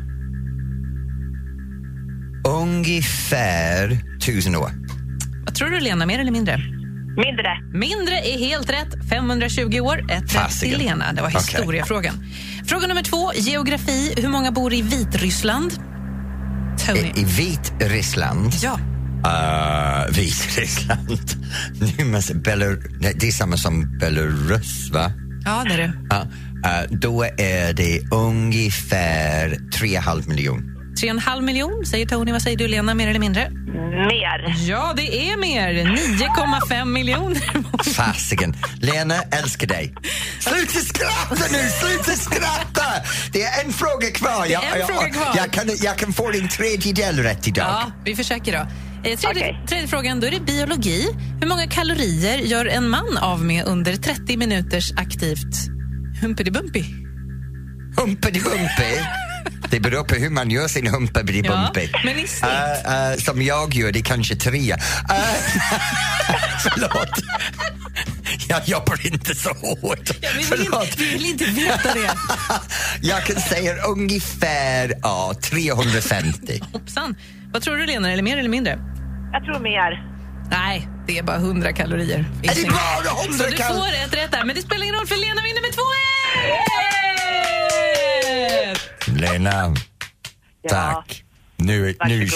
Ungefär 2.49 3.99
tusen 4.27 4.57
år. 4.57 4.71
Vad 5.45 5.55
tror 5.55 5.69
du 5.69 5.81
Lena, 5.81 6.07
mer 6.07 6.19
eller 6.19 6.33
mindre? 6.33 6.57
Mindre. 7.17 7.61
Mindre 7.73 8.15
är 8.15 8.39
helt 8.39 8.71
rätt. 8.71 9.09
520 9.11 9.81
år. 9.81 10.11
Ett 10.11 10.35
rätt 10.35 10.61
till. 10.61 10.79
Lena. 10.79 11.13
Det 11.13 11.23
var 11.23 11.29
historiefrågan. 11.29 12.15
Fråga 12.67 12.87
nummer 12.87 13.03
två, 13.03 13.33
geografi. 13.35 14.15
Hur 14.17 14.29
många 14.29 14.53
bor 14.53 14.75
i 14.75 14.83
Vitryssland? 14.83 15.73
Tony. 16.87 17.01
I, 17.01 17.21
i 17.21 17.25
Vitryssland. 17.25 18.53
Ja. 18.63 18.79
Uh, 19.27 20.15
Vitryssland. 20.17 21.19
Nej, 23.01 23.15
det 23.17 23.29
är 23.29 23.33
samma 23.33 23.57
som 23.57 23.99
Belarus, 23.99 24.91
va? 24.91 25.13
ja, 25.45 25.65
det 25.69 25.75
är 25.75 25.79
det. 25.79 26.29
Eh, 26.65 26.83
då 26.91 27.25
är 27.25 27.73
det 27.73 28.01
ungefär 28.11 29.49
3,5 29.49 30.29
miljoner. 30.29 30.81
3,5 31.03 31.41
miljon, 31.41 31.87
säger 31.87 32.07
Tony. 32.07 32.33
Vad 32.33 32.43
säger 32.43 32.57
du, 32.57 32.69
Lena? 32.69 32.95
Mer 32.95 33.09
eller 33.09 33.21
mindre? 33.21 33.51
Mer. 33.51 34.55
Ja, 34.69 34.93
det 34.97 35.31
är 35.31 35.37
mer. 35.37 35.85
9,5 36.69 36.85
miljoner. 36.93 37.43
Fasiken. 37.95 38.57
Lena, 38.81 39.15
älskar 39.23 39.67
dig. 39.67 39.95
Sluta 40.41 40.79
skratta 40.79 41.45
nu! 41.53 41.69
Sluta 41.81 42.17
skratta! 42.17 42.85
Det 43.33 43.43
är 43.43 43.65
en 43.65 43.73
fråga 43.73 44.11
kvar. 44.11 44.47
Det 44.49 44.55
är 44.55 44.73
en 44.73 44.79
jag, 44.79 44.89
fråga 44.89 45.03
jag, 45.03 45.13
kvar. 45.13 45.33
Jag, 45.37 45.51
kan, 45.51 45.71
jag 45.83 45.99
kan 45.99 46.13
få 46.13 46.31
din 46.31 46.49
tredjedel 46.49 47.19
rätt 47.19 47.49
idag. 47.49 47.67
Ja, 47.67 47.93
vi 48.05 48.17
försöker 48.17 48.53
då. 48.53 48.67
Eh, 49.05 49.19
tredje, 49.19 49.43
Okej. 49.43 49.65
tredje 49.69 49.89
frågan, 49.89 50.21
då 50.21 50.27
är 50.27 50.31
det 50.31 50.41
biologi. 50.41 51.09
Hur 51.41 51.49
många 51.49 51.67
kalorier 51.67 52.39
gör 52.39 52.67
en 52.67 52.89
man 52.89 53.19
av 53.19 53.45
med 53.45 53.65
under 53.65 53.97
30 53.97 54.37
minuters 54.37 54.93
aktivt 54.97 55.55
humpidi-bumpy? 56.23 56.85
Humpedy-bumpy. 57.97 59.05
Det 59.71 59.81
beror 59.81 60.05
på 60.05 60.15
hur 60.15 60.31
man 60.31 60.51
gör 60.51 60.69
sin 60.69 60.87
humpedy-bumpy. 60.87 61.89
Ja, 61.93 62.01
men 62.05 62.19
i. 62.19 62.27
Eh, 62.43 63.11
eh, 63.11 63.17
som 63.17 63.43
jag 63.43 63.75
gör, 63.75 63.93
det 63.93 63.99
är 63.99 64.05
kanske 64.05 64.37
tre. 64.37 64.73
Uh, 64.73 64.79
förlåt. 66.63 67.11
Jag 68.51 68.69
jobbar 68.69 69.07
inte 69.07 69.35
så 69.35 69.49
hårt. 69.49 70.11
Ja, 70.21 70.29
vi, 70.37 70.57
vill 70.57 70.69
vi 70.99 71.13
vill 71.13 71.27
inte 71.27 71.45
veta 71.45 71.95
det. 71.95 72.11
Jag 73.01 73.25
kan 73.25 73.41
säga 73.41 73.75
ungefär 73.83 74.95
ja, 75.03 75.35
350. 75.43 76.61
Hoppsan. 76.73 77.17
Vad 77.53 77.63
tror 77.63 77.77
du, 77.77 77.87
Lena? 77.87 78.13
Eller 78.13 78.23
mer 78.23 78.39
eller 78.39 78.49
mindre? 78.49 78.79
Jag 79.33 79.45
tror 79.45 79.59
mer. 79.59 80.05
Nej, 80.51 80.89
det 81.07 81.19
är 81.19 81.23
bara 81.23 81.37
100 81.37 81.73
kalorier. 81.73 82.25
Är 82.43 82.55
det 82.55 82.71
bara 82.71 83.21
100 83.25 83.39
Så 83.39 83.51
du 83.51 83.57
får 83.57 83.89
ett 83.89 84.15
rätt 84.15 84.33
där, 84.33 84.45
men 84.45 84.57
det 84.57 84.63
spelar 84.63 84.83
ingen 84.83 84.95
roll 84.95 85.07
för 85.07 85.17
Lena 85.17 85.43
vinner 85.43 85.61
med 85.61 85.71
2-1! 89.11 89.33
Lena, 89.33 89.75
Ja. 90.63 91.05
Nu, 91.61 91.97
nu, 92.07 92.29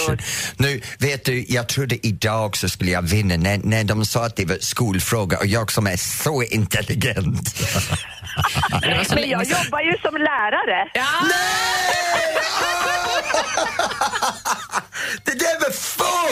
nu, 0.56 0.80
vet 0.98 1.24
du, 1.24 1.44
jag 1.48 1.68
trodde 1.68 2.06
idag 2.06 2.56
så 2.56 2.68
skulle 2.68 2.90
jag 2.90 3.02
vinna 3.02 3.36
när, 3.36 3.58
när 3.58 3.84
de 3.84 4.04
sa 4.04 4.26
att 4.26 4.36
det 4.36 4.44
var 4.44 4.58
skolfråga 4.60 5.38
och 5.38 5.46
jag 5.46 5.72
som 5.72 5.86
är 5.86 5.96
så 5.96 6.42
intelligent. 6.42 7.48
Så 7.56 7.96
Men 8.80 8.90
länge 8.90 9.26
jag 9.26 9.44
jobbar 9.44 9.80
ju 9.80 9.96
som 10.02 10.16
lärare. 10.16 10.88
Ja, 10.94 11.04
det 15.24 15.38
där 15.38 15.60
var 15.60 15.72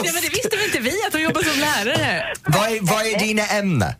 ja, 0.05 0.11
men 0.13 0.13
det 0.13 0.21
fusk! 0.21 0.33
visste 0.33 0.57
väl 0.57 0.65
inte 0.65 0.79
vi 0.79 1.03
att 1.07 1.13
hon 1.13 1.21
jobbar 1.21 1.41
som 1.41 1.59
lärare? 1.59 2.33
Vad 2.43 2.71
är, 2.71 2.79
vad 2.81 3.05
är 3.05 3.19
dina 3.19 3.45
ämnen? 3.45 3.93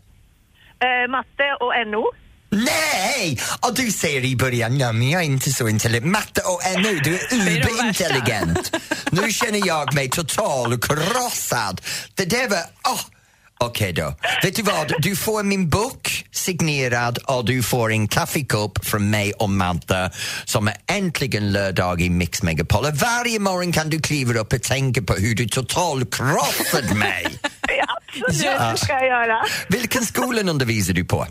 Eh, 0.83 1.09
matte 1.09 1.57
och 1.59 1.87
NO. 1.87 2.11
Nej! 2.53 3.39
Och 3.59 3.75
du 3.75 3.91
säger 3.91 4.25
i 4.25 4.35
början, 4.35 4.79
ja, 4.79 4.91
men 4.91 5.09
jag 5.09 5.21
är 5.21 5.25
inte 5.25 5.51
så 5.53 5.67
intelligent. 5.67 6.11
Matte 6.11 6.41
och 6.41 6.61
NO, 6.81 6.99
du 7.03 7.15
är 7.15 7.33
uberintelligent. 7.33 8.75
nu 9.11 9.31
känner 9.31 9.67
jag 9.67 9.93
mig 9.93 10.09
total 10.09 10.79
krossad. 10.79 11.81
Det 12.15 12.25
där 12.25 12.49
var... 12.49 12.93
Oh. 12.93 13.01
Okej 13.59 13.93
då. 13.93 14.15
Vet 14.43 14.55
du 14.55 14.61
vad? 14.61 14.93
Du 14.99 15.15
får 15.15 15.43
min 15.43 15.69
bok 15.69 16.25
signerad 16.31 17.17
och 17.17 17.45
du 17.45 17.63
får 17.63 17.91
en 17.91 18.07
kaffekopp 18.07 18.85
från 18.85 19.09
mig 19.09 19.33
och 19.33 19.49
Madde 19.49 20.11
som 20.45 20.67
är 20.67 20.75
äntligen 20.87 21.51
lördag 21.51 22.01
i 22.01 22.09
Mix 22.09 22.43
Megapol. 22.43 22.85
Varje 22.93 23.39
morgon 23.39 23.71
kan 23.71 23.89
du 23.89 24.01
kliva 24.01 24.39
upp 24.39 24.53
och 24.53 24.61
tänka 24.61 25.01
på 25.01 25.13
hur 25.13 25.35
du 25.35 25.47
totalkrossade 25.47 26.95
mig. 26.95 27.27
Ja, 27.67 27.99
absolut, 28.27 28.71
det 28.71 28.77
ska 28.77 28.93
jag 28.93 29.05
göra. 29.05 29.45
Vilken 29.67 30.05
skola 30.05 30.41
undervisar 30.41 30.93
du 30.93 31.05
på? 31.05 31.27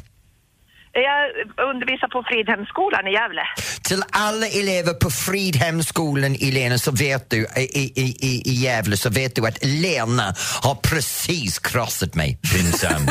Jag 0.92 1.20
undervisar 1.68 2.09
på 2.09 2.22
Fridhemsskolan 2.28 3.07
i 3.07 3.12
Gävle. 3.12 3.42
Till 3.85 4.02
alla 4.11 4.46
elever 4.46 4.94
på 4.94 5.11
Fridhemsskolan 5.11 6.35
i 6.35 6.50
Lena 6.50 6.78
så 6.78 6.90
vet 6.90 7.31
du, 7.31 7.46
i, 7.57 7.92
i, 7.96 8.16
i, 8.20 8.42
i 8.44 8.52
Gävle 8.52 8.96
så 8.96 9.11
vet 9.11 9.37
du 9.37 9.46
att 9.46 9.64
Lena 9.64 10.35
har 10.62 10.74
precis 10.74 11.59
krossat 11.59 12.14
mig. 12.14 12.38
Vincent. 12.55 13.11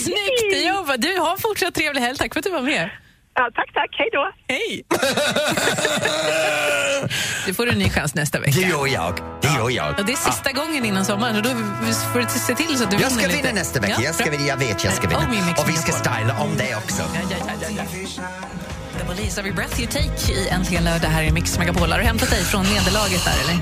Snyggt 0.00 0.66
jobbat! 0.66 1.02
Du, 1.02 1.18
har 1.18 1.36
fortsatt 1.36 1.74
trevlig 1.74 2.00
helg. 2.00 2.18
Tack 2.18 2.32
för 2.32 2.40
att 2.40 2.44
du 2.44 2.50
var 2.50 2.62
med. 2.62 2.90
Ja, 3.36 3.50
tack, 3.54 3.72
tack. 3.74 3.90
Hej 3.98 4.08
då. 4.12 4.30
Hej! 4.48 4.84
Du 7.46 7.54
får 7.54 7.68
en 7.68 7.78
ny 7.78 7.90
chans 7.90 8.14
nästa 8.14 8.40
vecka. 8.40 8.60
Det 8.60 8.66
gör 8.66 8.86
jag. 8.86 9.18
Det 9.42 9.48
gör 9.48 9.70
jag. 9.70 9.98
Och 9.98 10.04
det 10.04 10.12
är 10.12 10.16
sista 10.16 10.52
gången 10.52 10.84
innan 10.84 11.04
sommaren, 11.04 11.34
så 11.34 11.40
då 11.40 11.48
får 12.12 12.20
du 12.20 12.26
se 12.26 12.54
till 12.54 12.78
så 12.78 12.84
att 12.84 12.90
du 12.90 12.96
Jag 12.96 13.08
vinner 13.08 13.22
ska 13.22 13.26
lite. 13.30 13.42
vinna 13.42 13.54
nästa 13.54 13.80
vecka. 13.80 13.94
Ja, 13.98 14.04
Jag, 14.04 14.14
ska 14.14 14.34
jag 14.34 14.56
vet 14.56 14.84
jag 14.84 14.92
ska 14.92 15.08
vinna. 15.08 15.28
Mix 15.46 15.60
Och 15.60 15.68
vi 15.68 15.72
ska 15.72 15.92
styla 15.92 16.36
om 16.40 16.50
det 16.58 16.76
också. 16.76 17.02
Ja, 17.14 17.20
ja, 17.30 17.36
ja, 17.46 17.52
ja, 17.76 17.76
ja. 17.76 17.82
The 18.98 19.04
Police 19.06 19.40
Every 19.40 19.52
Breath 19.52 19.80
You 19.80 19.90
Take 19.90 20.32
i 20.32 20.48
Äntligen 20.48 20.84
lördag 20.84 21.08
här 21.08 21.22
i 21.22 21.32
Mix 21.32 21.58
Megapol. 21.58 21.92
Har 21.92 21.98
du 21.98 22.04
hämtat 22.04 22.30
dig 22.30 22.42
från 22.44 22.64
nederlaget 22.64 23.24
där 23.24 23.34
eller? 23.44 23.58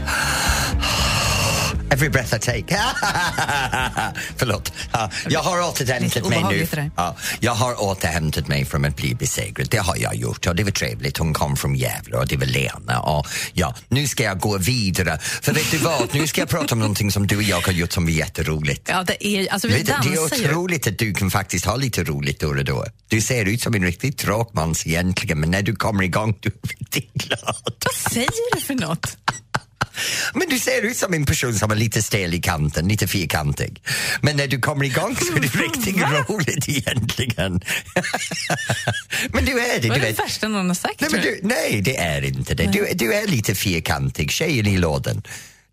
Every 1.91 2.09
breath 2.09 2.35
I 2.35 2.39
take. 2.39 2.77
Förlåt. 4.37 4.73
Ja, 4.93 5.11
jag 5.29 5.41
har 5.41 5.69
återhämtat 5.69 6.29
mig 6.29 6.45
nu. 6.51 6.91
Ja, 6.97 7.17
jag 7.41 7.53
har 7.55 7.83
återhämtat 7.83 8.49
mig 8.49 8.65
från 8.65 8.85
att 8.85 8.97
bli 8.97 9.15
besegrad. 9.15 9.69
Det 9.71 9.77
har 9.79 9.97
jag 9.97 10.15
gjort 10.15 10.47
och 10.47 10.57
det 10.57 10.65
var 10.65 10.71
trevligt. 10.71 11.19
Hon 11.19 11.35
kom 11.35 11.57
från 11.57 11.75
Gävle 11.75 12.17
och 12.17 12.27
det 12.29 12.37
var 12.37 12.47
Lena. 12.47 13.01
Och 13.01 13.27
ja, 13.53 13.75
nu 13.89 14.07
ska 14.09 14.23
jag 14.23 14.39
gå 14.41 14.59
vidare. 14.59 15.19
För 15.19 15.53
vet 15.53 15.71
du 15.71 15.79
vad? 15.79 16.15
Nu 16.15 16.27
ska 16.27 16.41
jag 16.41 16.49
prata 16.49 16.75
om 16.75 16.79
någonting 16.79 17.13
som 17.13 17.27
du 17.27 17.37
och 17.37 17.43
jag 17.43 17.61
har 17.61 17.73
gjort 17.73 17.93
som 17.93 18.09
är 18.09 18.13
jätteroligt. 18.13 18.89
Ja, 18.89 19.03
det 19.07 19.27
är, 19.27 19.53
alltså 19.53 19.69
vi 19.69 19.75
Vet 19.75 19.87
det 19.87 19.93
är 19.93 20.17
dansar 20.17 20.37
ju. 20.37 20.49
otroligt 20.49 20.87
att 20.87 20.99
du 20.99 21.15
kan 21.15 21.31
faktiskt 21.31 21.65
ha 21.65 21.77
lite 21.77 22.05
roligt 22.05 22.41
då 22.41 22.49
och 22.49 22.65
då. 22.65 22.85
Du 23.09 23.21
ser 23.21 23.45
ut 23.45 23.63
som 23.63 23.75
en 23.75 23.83
riktig 23.85 24.17
tråkmåns 24.19 24.87
egentligen 24.87 25.41
men 25.41 25.51
när 25.51 25.63
du 25.63 25.77
kommer 25.77 26.05
igång 26.05 26.35
du 26.41 26.49
är 26.63 26.69
riktigt 26.69 27.13
glad. 27.15 27.57
Vad 27.85 28.13
säger 28.13 28.55
du 28.55 28.61
för 28.61 28.75
något? 28.75 29.17
Men 30.35 30.49
du 30.49 30.59
ser 30.59 30.83
ut 30.83 30.97
som 30.97 31.15
en 31.15 31.27
person 31.27 31.55
som 31.55 31.71
är 31.71 31.77
lite 31.77 32.03
stel 32.03 32.35
i 32.35 32.41
kanten, 32.41 32.89
lite 32.89 33.07
fyrkantig. 33.07 33.83
Men 34.21 34.37
när 34.37 34.47
du 34.47 34.61
kommer 34.61 34.85
igång 34.85 35.17
så 35.17 35.37
är 35.37 35.41
det 35.41 35.55
riktigt 35.55 36.03
roligt 36.29 36.69
egentligen. 36.69 37.53
men 39.33 39.45
du 39.45 39.61
är 39.61 39.81
det. 39.81 39.89
Vad 39.89 40.01
Du 40.01 40.07
det 40.07 40.19
värsta 40.19 40.49
någon 40.49 40.69
har 40.69 40.75
sagt? 40.75 41.01
nej, 41.01 41.21
du, 41.23 41.41
nej, 41.43 41.81
det 41.83 41.97
är 41.97 42.25
inte 42.25 42.55
det. 42.55 42.67
Du, 42.73 42.89
du 42.95 43.15
är 43.15 43.27
lite 43.27 43.55
fyrkantig, 43.55 44.31
tjejen 44.31 44.67
i 44.67 44.77
lådan. 44.77 45.23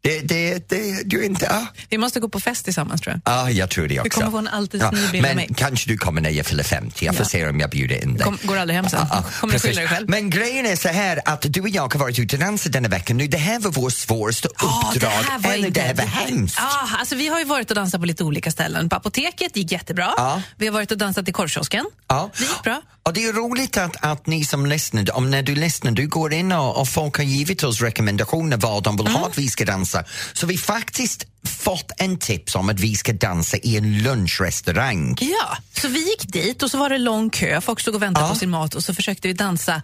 Det, 0.03 0.19
det, 0.19 0.69
det, 0.69 1.03
du 1.05 1.25
inte... 1.25 1.49
Ah. 1.51 1.67
Vi 1.89 1.97
måste 1.97 2.19
gå 2.19 2.29
på 2.29 2.39
fest 2.39 2.63
tillsammans 2.65 3.01
tror 3.01 3.19
jag. 3.25 3.33
Ja, 3.35 3.49
jag 3.51 3.69
tror 3.69 3.87
det 3.87 3.99
också. 3.99 4.19
kommer 4.19 4.31
få 4.31 4.37
en 4.37 4.47
alltid 4.47 4.81
ny 4.93 5.07
bild 5.11 5.25
av 5.25 5.29
Men 5.29 5.35
mig. 5.35 5.49
kanske 5.57 5.89
du 5.89 5.97
kommer 5.97 6.21
när 6.21 6.29
jag 6.29 6.45
fyller 6.45 6.63
50. 6.63 7.05
Jag 7.05 7.15
får 7.15 7.25
Ja. 7.25 7.29
se 7.29 7.47
om 7.47 7.59
jag 7.59 7.69
bjuder 7.69 8.03
in 8.03 8.13
dig. 8.13 8.23
Kom, 8.25 8.37
går 8.43 8.57
aldrig 8.57 8.75
hem 8.75 8.89
sen. 8.89 8.99
Ja, 9.09 9.23
ja, 9.25 9.29
kommer 9.39 9.53
du 9.53 9.59
precis. 9.59 9.69
skylla 9.69 9.81
dig 9.81 9.89
själv? 9.89 10.09
Men 10.09 10.29
grejen 10.29 10.65
är 10.65 10.75
så 10.75 10.87
här 10.89 11.21
att 11.25 11.45
du 11.49 11.61
och 11.61 11.69
jag 11.69 11.93
har 11.93 11.99
varit 11.99 12.19
ute 12.19 12.35
och 12.35 12.39
dansat 12.39 12.71
denna 12.71 12.89
veckan 12.89 13.17
nu. 13.17 13.27
Det 13.27 13.37
här 13.37 13.59
var 13.59 13.71
vår 13.71 13.89
svåraste 13.89 14.47
uppdrag. 14.47 15.11
Eller 15.43 15.55
inte- 15.67 15.69
det 15.69 15.87
här 15.87 15.93
var 15.93 16.03
hemskt. 16.03 16.57
Ja, 16.59 16.89
alltså 16.99 17.15
vi 17.15 17.27
har 17.27 17.39
ju 17.39 17.45
varit 17.45 17.69
och 17.69 17.75
dansat 17.75 17.99
på 18.01 18.05
lite 18.05 18.23
olika 18.23 18.51
ställen. 18.51 18.89
På 18.89 18.95
apoteket 18.95 19.57
gick 19.57 19.71
jättebra. 19.71 20.41
Vi 20.57 20.65
har 20.67 20.73
varit 20.73 20.91
och 20.91 20.97
dansat 20.97 21.29
i 21.29 21.31
korvkiosken. 21.31 21.85
Ja. 22.12 22.30
Det 22.38 22.43
gick 22.43 22.63
bra. 22.63 22.82
Och 23.04 23.13
det 23.13 23.26
är 23.26 23.34
roligt 23.34 23.78
att, 23.78 23.95
att 24.06 24.28
ni 24.28 24.45
som 24.45 24.65
lyssnar, 24.65 25.15
om 25.15 25.32
när 25.32 25.41
du 25.43 25.56
lyssnar, 25.56 25.91
du 25.91 26.08
går 26.08 26.34
in 26.34 26.52
och, 26.52 26.78
och 26.82 26.89
folk 26.89 27.17
har 27.17 27.24
givit 27.24 27.63
oss 27.63 27.82
rekommendationer 27.82 28.58
vad 28.58 28.84
de 28.84 28.97
vill 28.97 29.08
Mm. 29.08 29.19
ha 29.19 29.28
att 29.28 29.38
vi 29.38 29.47
ska 29.50 29.65
dansa. 29.65 30.04
Så 30.34 30.45
vi 30.47 30.58
faktiskt 30.58 31.26
fått 31.60 31.91
en 31.97 32.17
tips 32.17 32.56
om 32.56 32.69
att 32.69 32.80
vi 32.80 32.95
ska 32.95 33.13
dansa 33.13 33.58
i 33.58 33.78
en 33.78 34.04
lunchrestaurang. 34.04 35.17
Ja, 35.21 35.58
så 35.82 35.88
vi 35.88 36.00
gick 36.10 36.28
dit 36.34 36.63
och 36.63 36.71
så 36.71 36.78
var 36.78 36.89
det 36.89 36.97
lång 36.97 37.30
kö. 37.30 37.62
Folk 37.62 37.80
stod 37.80 37.95
och 37.95 38.02
väntade 38.02 38.26
Ja. 38.26 38.30
på 38.34 38.39
sin 38.39 38.50
mat 38.50 38.76
och 38.76 38.84
så 38.84 38.93
försökte 38.93 39.28
vi 39.28 39.34
dansa. 39.34 39.82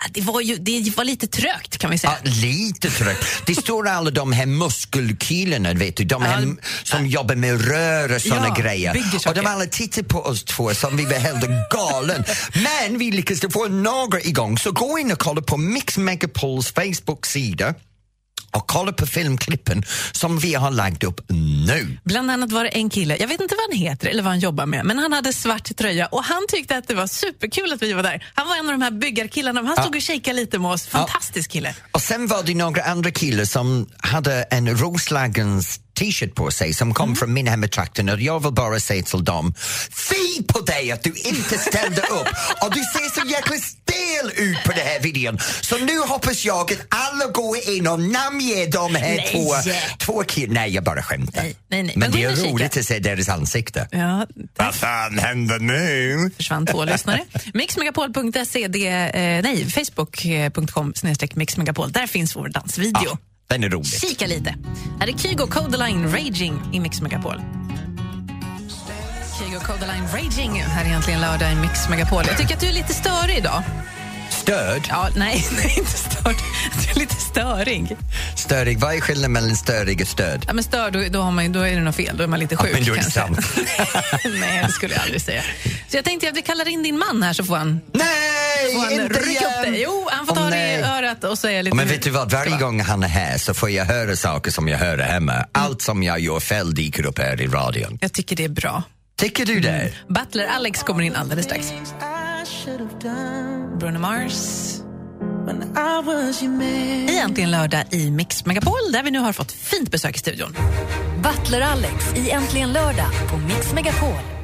Ja, 0.00 0.06
Det 0.12 0.20
var, 0.20 0.40
ju, 0.40 0.56
det 0.56 0.96
var 0.96 1.04
lite 1.04 1.26
trögt 1.26 1.78
kan 1.78 1.90
vi 1.90 1.98
säga. 1.98 2.16
Ja, 2.24 2.30
lite 2.30 2.90
trött. 2.90 3.24
Det 3.46 3.54
står 3.54 3.88
alla 3.88 4.10
de 4.10 4.32
här 4.32 4.46
muskelkillarna, 4.46 5.74
vet 5.74 5.96
du, 5.96 6.04
de 6.04 6.22
här 6.22 6.42
Ja, 6.42 6.54
som 6.82 7.06
jobbar 7.06 7.34
med 7.34 7.68
rör 7.68 8.14
och 8.14 8.22
såna 8.22 8.46
Ja, 8.48 8.54
grejer. 8.54 8.96
Och 9.26 9.34
de 9.34 9.46
alla 9.46 9.66
tittar 9.66 10.02
på 10.02 10.18
oss 10.20 10.44
två 10.44 10.74
som 10.74 10.96
vi 10.96 11.04
var 11.04 11.12
helt 11.12 11.70
galen. 11.70 12.24
Men 12.54 12.98
vi 12.98 13.10
lyckades 13.10 13.52
få 13.52 13.68
några 13.68 14.20
igång, 14.20 14.58
så 14.58 14.72
gå 14.72 14.98
in 14.98 15.12
och 15.12 15.18
kolla 15.18 15.42
på 15.42 15.56
Mix 15.56 15.98
Megapols 15.98 16.72
Facebook-sida 16.72 17.74
och 18.52 18.66
kolla 18.66 18.92
på 18.92 19.06
filmklippen 19.06 19.82
som 20.12 20.38
vi 20.38 20.54
har 20.54 20.70
lagt 20.70 21.04
upp 21.04 21.20
nu. 21.66 21.98
Bland 22.04 22.30
annat 22.30 22.52
var 22.52 22.64
det 22.64 22.70
en 22.70 22.90
kille, 22.90 23.16
jag 23.16 23.28
vet 23.28 23.40
inte 23.40 23.54
vad 23.54 23.70
han 23.70 23.88
heter 23.88 24.08
eller 24.08 24.22
vad 24.22 24.32
han 24.32 24.40
jobbar 24.40 24.66
med, 24.66 24.84
men 24.84 24.98
han 24.98 25.12
hade 25.12 25.32
svart 25.32 25.76
tröja 25.76 26.06
och 26.06 26.24
han 26.24 26.46
tyckte 26.48 26.76
att 26.76 26.88
det 26.88 26.94
var 26.94 27.06
superkul 27.06 27.72
att 27.72 27.82
vi 27.82 27.92
var 27.92 28.02
där. 28.02 28.26
Han 28.34 28.48
var 28.48 28.56
en 28.56 28.66
av 28.66 28.72
de 28.72 28.82
här 28.82 28.90
byggarkillarna, 28.90 29.62
han 29.62 29.84
stod 29.84 29.96
och 29.96 30.02
kikade 30.02 30.36
lite 30.36 30.58
med 30.58 30.70
oss. 30.70 30.86
Fantastisk 30.86 31.50
kille. 31.50 31.74
Och 31.92 32.02
sen 32.02 32.26
var 32.26 32.42
det 32.42 32.54
några 32.54 32.82
andra 32.82 33.10
killar 33.10 33.44
som 33.44 33.88
hade 33.98 34.42
en 34.42 34.76
Roslagens 34.76 35.80
t-shirt 35.98 36.34
på 36.34 36.50
sig 36.50 36.74
som 36.74 36.94
kom 36.94 37.16
från 37.16 37.32
min 37.32 37.46
hemmatrakten 37.46 38.08
och 38.08 38.20
jag 38.20 38.42
vill 38.42 38.52
bara 38.52 38.80
säga 38.80 39.02
till 39.02 39.24
dem 39.24 39.54
Fy 39.90 40.42
på 40.48 40.60
dig 40.60 40.92
att 40.92 41.02
du 41.02 41.12
inte 41.14 41.58
ställde 41.58 42.00
upp 42.00 42.28
och 42.62 42.74
du 42.74 42.80
ser 42.80 43.20
så 43.20 43.26
jäkla 43.26 43.56
stel 44.18 44.44
ut 44.44 44.64
på 44.64 44.72
den 44.72 44.86
här 44.86 45.00
videon. 45.00 45.38
Så 45.60 45.78
nu 45.78 45.98
hoppas 45.98 46.44
jag 46.44 46.72
att 46.72 46.86
alla 46.88 47.26
går 47.32 47.56
in 47.68 47.86
och 47.86 48.00
namnger 48.00 48.72
de 48.72 48.94
här 48.94 49.16
Nej. 49.16 49.28
två, 49.32 49.54
två 49.98 50.22
killarna. 50.22 50.60
Nej, 50.60 50.70
jag 50.74 50.84
bara 50.84 51.02
skämtar. 51.02 51.42
Nej, 51.42 51.56
nej, 51.68 51.82
nej. 51.82 51.92
Men, 51.96 52.10
Men 52.10 52.20
det 52.20 52.24
är 52.24 52.50
roligt 52.50 52.76
att 52.76 52.84
se 52.84 52.98
deras 52.98 53.28
ansikte. 53.28 53.88
Ja, 53.90 54.26
Vad 54.56 54.74
fan 54.74 55.18
händer 55.18 55.58
nu? 55.58 56.30
försvann 56.36 56.66
två 56.66 56.84
lyssnare. 56.84 57.24
Mixmegapol.se, 57.54 58.68
det 58.68 58.86
eh, 58.88 59.42
nej, 59.42 59.70
facebook.com 59.70 60.92
snedstreck 60.94 61.34
mixmegapol. 61.36 61.92
Där 61.92 62.06
finns 62.06 62.36
vår 62.36 62.48
dansvideo. 62.48 63.02
Ja, 63.04 63.18
den 63.48 63.64
är 63.64 63.68
rolig. 63.68 64.00
Kika 64.00 64.26
lite. 64.26 64.54
Här 65.00 65.08
är 65.08 65.18
Kygo 65.18 65.46
Codeline 65.46 66.12
Raging 66.12 66.60
i 66.72 66.80
Mix 66.80 67.00
Megapol. 67.00 67.40
Kygo 69.38 69.60
Codeline 69.60 70.06
Raging 70.12 70.62
här 70.62 70.84
är 70.84 70.88
egentligen 70.88 71.20
lördag 71.20 71.52
i 71.52 71.54
Mix 71.54 71.88
Megapol. 71.88 72.24
Jag 72.26 72.38
tycker 72.38 72.54
att 72.54 72.60
du 72.60 72.68
är 72.68 72.72
lite 72.72 72.94
störig 72.94 73.38
idag. 73.38 73.62
Stöd? 74.48 74.86
Ja, 74.88 75.08
nej, 75.16 75.44
nej 75.56 75.74
inte 75.78 75.90
störd. 75.90 76.36
Du 76.84 76.90
är 76.90 76.94
lite 76.94 77.14
störig. 77.14 77.96
Störig. 78.36 78.78
Vad 78.78 78.94
är 78.94 79.00
skillnaden 79.00 79.32
mellan 79.32 79.56
störig 79.56 80.00
och 80.00 80.08
stöd? 80.08 80.44
Ja, 80.46 80.52
men 80.52 80.64
störd, 80.64 80.92
då, 80.92 81.04
då, 81.10 81.20
har 81.20 81.30
man, 81.30 81.52
då 81.52 81.60
är 81.60 81.74
det 81.74 81.80
något 81.80 81.96
fel. 81.96 82.16
Då 82.16 82.22
är 82.22 82.26
man 82.26 82.40
lite 82.40 82.56
sjuk. 82.56 82.72
men 82.72 82.84
då 82.84 82.92
är 82.92 82.96
det 82.96 83.10
sant. 83.10 83.38
nej, 84.40 84.62
det 84.66 84.72
skulle 84.72 84.94
jag 84.94 85.02
aldrig 85.02 85.22
säga. 85.22 85.42
Så 85.88 85.96
jag 85.96 86.04
tänkte 86.04 86.28
att 86.28 86.36
vi 86.36 86.42
kallar 86.42 86.68
in 86.68 86.82
din 86.82 86.98
man 86.98 87.22
här 87.22 87.32
så 87.32 87.44
får 87.44 87.56
han, 87.56 87.80
Nej, 87.92 88.74
får 88.74 88.80
han 88.80 88.92
inte 88.92 89.20
rycka 89.20 89.30
igen! 89.30 89.44
upp 89.58 89.66
det. 89.74 89.78
Jo, 89.78 90.08
han 90.10 90.26
får 90.26 90.34
ta 90.34 90.50
det 90.50 90.56
i 90.56 90.80
nej. 90.80 90.82
örat 90.82 91.24
och 91.24 91.38
säga 91.38 91.62
lite... 91.62 91.70
Ja, 91.70 91.76
Men 91.76 91.88
vet 91.88 92.02
du 92.02 92.10
vad, 92.10 92.30
varje 92.32 92.56
gång 92.56 92.80
han 92.80 93.02
är 93.02 93.08
här 93.08 93.38
så 93.38 93.54
får 93.54 93.70
jag 93.70 93.84
höra 93.84 94.16
saker 94.16 94.50
som 94.50 94.68
jag 94.68 94.78
hör 94.78 94.98
hemma. 94.98 95.46
Allt 95.52 95.82
som 95.82 96.02
jag 96.02 96.20
gör 96.20 96.40
fel 96.40 96.74
dyker 96.74 97.06
upp 97.06 97.18
här 97.18 97.40
i 97.40 97.46
radion. 97.46 97.98
Jag 98.00 98.12
tycker 98.12 98.36
det 98.36 98.44
är 98.44 98.48
bra. 98.48 98.82
Tycker 99.18 99.46
du 99.46 99.60
det? 99.60 99.92
Butler 100.08 100.46
Alex 100.46 100.82
kommer 100.82 101.02
in 101.02 101.16
alldeles 101.16 101.44
strax. 101.44 101.72
Bruno 103.78 103.98
Mars. 103.98 104.34
Egentligen 107.08 107.50
lördag 107.50 107.84
i 107.90 108.10
Mix 108.10 108.46
Megapol 108.46 108.92
där 108.92 109.02
vi 109.02 109.10
nu 109.10 109.18
har 109.18 109.32
fått 109.32 109.52
fint 109.52 109.90
besök 109.90 110.16
i 110.16 110.18
studion. 110.18 110.56
Butler 111.22 111.60
Alex 111.60 112.16
i 112.16 112.30
Äntligen 112.30 112.72
lördag 112.72 113.10
på 113.30 113.36
Mix 113.36 113.72
Megapol. 113.74 114.37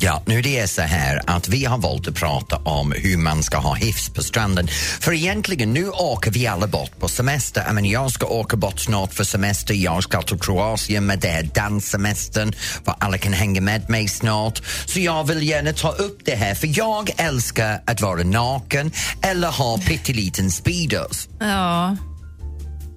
Ja, 0.00 0.22
nu 0.26 0.42
det 0.42 0.58
är 0.58 0.66
så 0.66 0.82
här 0.82 1.22
att 1.26 1.48
vi 1.48 1.64
har 1.64 1.78
valt 1.78 2.08
att 2.08 2.14
prata 2.14 2.56
om 2.56 2.92
hur 2.96 3.16
man 3.16 3.42
ska 3.42 3.58
ha 3.58 3.74
hyfs 3.74 4.08
på 4.08 4.22
stranden. 4.22 4.68
För 5.00 5.12
egentligen, 5.12 5.72
nu 5.72 5.90
åker 5.90 6.30
vi 6.30 6.46
alla 6.46 6.66
bort 6.66 6.98
på 6.98 7.08
semester. 7.08 7.62
Jag, 7.66 7.74
menar, 7.74 7.88
jag 7.88 8.10
ska 8.10 8.26
åka 8.26 8.56
bort 8.56 8.80
snart 8.80 9.14
för 9.14 9.24
semester. 9.24 9.74
Jag 9.74 10.02
ska 10.02 10.22
till 10.22 10.38
Kroatien 10.38 11.06
med 11.06 11.18
det 11.18 11.28
här 11.28 11.42
danssemestern 11.54 12.52
för 12.84 12.94
alla 12.98 13.18
kan 13.18 13.32
hänga 13.32 13.60
med 13.60 13.90
mig 13.90 14.08
snart. 14.08 14.62
Så 14.86 15.00
jag 15.00 15.24
vill 15.24 15.48
gärna 15.48 15.72
ta 15.72 15.92
upp 15.92 16.18
det 16.24 16.34
här 16.34 16.54
för 16.54 16.78
jag 16.78 17.10
älskar 17.16 17.80
att 17.86 18.00
vara 18.00 18.22
naken 18.22 18.92
eller 19.22 19.48
ha 19.48 19.78
pytteliten 19.78 20.50
speedos. 20.50 21.28
Ja. 21.40 21.96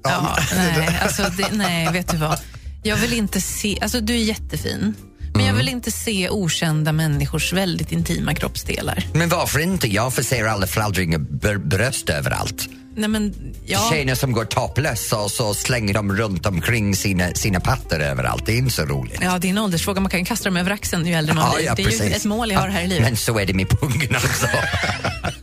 ja 0.03 0.37
nej, 0.55 0.99
alltså 1.03 1.23
det, 1.37 1.49
nej, 1.51 1.93
vet 1.93 2.11
du 2.11 2.17
vad? 2.17 2.39
Jag 2.83 2.97
vill 2.97 3.13
inte 3.13 3.41
se... 3.41 3.77
Alltså 3.81 4.01
du 4.01 4.13
är 4.13 4.23
jättefin. 4.23 4.95
Men 5.33 5.45
jag 5.45 5.53
vill 5.53 5.69
inte 5.69 5.91
se 5.91 6.29
okända 6.29 6.91
människors 6.91 7.53
väldigt 7.53 7.91
intima 7.91 8.33
kroppsdelar. 8.35 9.03
Men 9.13 9.29
varför 9.29 9.59
inte? 9.59 9.87
Jag 9.87 10.13
får 10.13 10.23
se 10.23 10.41
alla 10.41 10.67
fladdringar 10.67 11.19
br- 11.19 11.67
bröst 11.67 12.09
överallt. 12.09 12.67
Nej, 12.95 13.09
men, 13.09 13.33
ja. 13.65 13.87
Tjejer 13.91 14.15
som 14.15 14.31
går 14.31 14.45
topless 14.45 15.13
och 15.13 15.31
så 15.31 15.53
slänger 15.53 15.93
de 15.93 16.15
runt 16.15 16.45
omkring 16.45 16.95
sina, 16.95 17.33
sina 17.33 17.59
pattar 17.59 17.99
överallt. 17.99 18.45
Det 18.45 18.51
är 18.53 18.57
inte 18.57 18.73
så 18.73 18.81
roligt. 18.85 19.19
ja, 19.21 19.37
det 19.39 19.47
är 19.47 19.49
en 19.49 19.57
åldersfråga. 19.57 20.01
Man 20.01 20.09
kan 20.09 20.19
ju 20.19 20.25
kasta 20.25 20.49
dem 20.49 20.57
över 20.57 20.71
axeln 20.71 21.07
ju 21.07 21.13
äldre 21.13 21.33
man 21.35 21.45
Ja, 21.51 21.55
blir. 21.55 21.65
ja, 21.65 21.75
det 21.75 21.81
är 21.81 21.91
ju 21.91 21.97
precis. 21.99 22.15
ett 22.15 22.25
mål 22.25 22.51
jag 22.51 22.59
har 22.59 22.67
här 22.69 22.83
i 22.83 22.87
livet. 22.87 23.03
Men 23.07 23.17
så 23.17 23.39
är 23.39 23.45
det 23.45 23.53
med 23.53 23.69
pungen 23.69 24.15
också. 24.15 24.47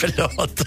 Förlåt. 0.00 0.60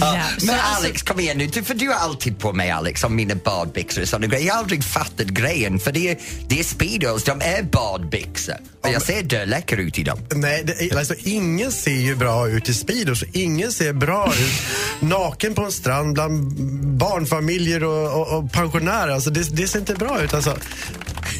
Ja, 0.00 0.20
men 0.42 0.54
alltså- 0.54 0.54
Alex, 0.86 1.02
kom 1.02 1.20
igen 1.20 1.38
nu. 1.38 1.46
Du- 1.46 1.62
För 1.62 1.74
du 1.74 1.88
har 1.88 1.94
alltid 1.94 2.38
på 2.38 2.52
mig 2.52 2.70
Alex 2.70 3.04
om 3.04 3.16
mina 3.16 3.34
badbyxor 3.34 4.02
och 4.02 4.08
sådana 4.08 4.26
grejer. 4.26 4.46
Jag 4.46 4.54
har 4.54 4.60
aldrig 4.60 4.84
fattat 4.84 5.26
grejen 5.26 5.78
för 5.80 5.92
det 5.92 6.08
är, 6.10 6.18
det 6.48 6.60
är 6.60 6.64
Speedos, 6.64 7.24
de 7.24 7.40
är 7.40 7.62
badbyxor. 7.62 8.54
Och 8.82 8.90
jag 8.90 9.02
ser 9.02 9.22
döläcker 9.22 9.76
ut 9.76 9.98
i 9.98 10.02
dem. 10.02 10.18
Nej, 10.34 10.64
det, 10.64 10.96
alltså, 10.98 11.14
ingen 11.18 11.72
ser 11.72 11.90
ju 12.00 12.16
bra 12.16 12.48
ut 12.48 12.68
i 12.68 12.74
Speedos. 12.74 13.24
Ingen 13.32 13.72
ser 13.72 13.92
bra 13.92 14.32
ut 14.34 14.62
naken 15.00 15.54
på 15.54 15.62
en 15.64 15.72
strand 15.72 16.14
bland 16.14 16.52
barnfamiljer 16.98 17.84
och, 17.84 18.20
och, 18.20 18.38
och 18.38 18.52
pensionärer. 18.52 19.10
Alltså, 19.12 19.30
det, 19.30 19.56
det 19.56 19.68
ser 19.68 19.78
inte 19.78 19.94
bra 19.94 20.22
ut. 20.22 20.34
Alltså, 20.34 20.56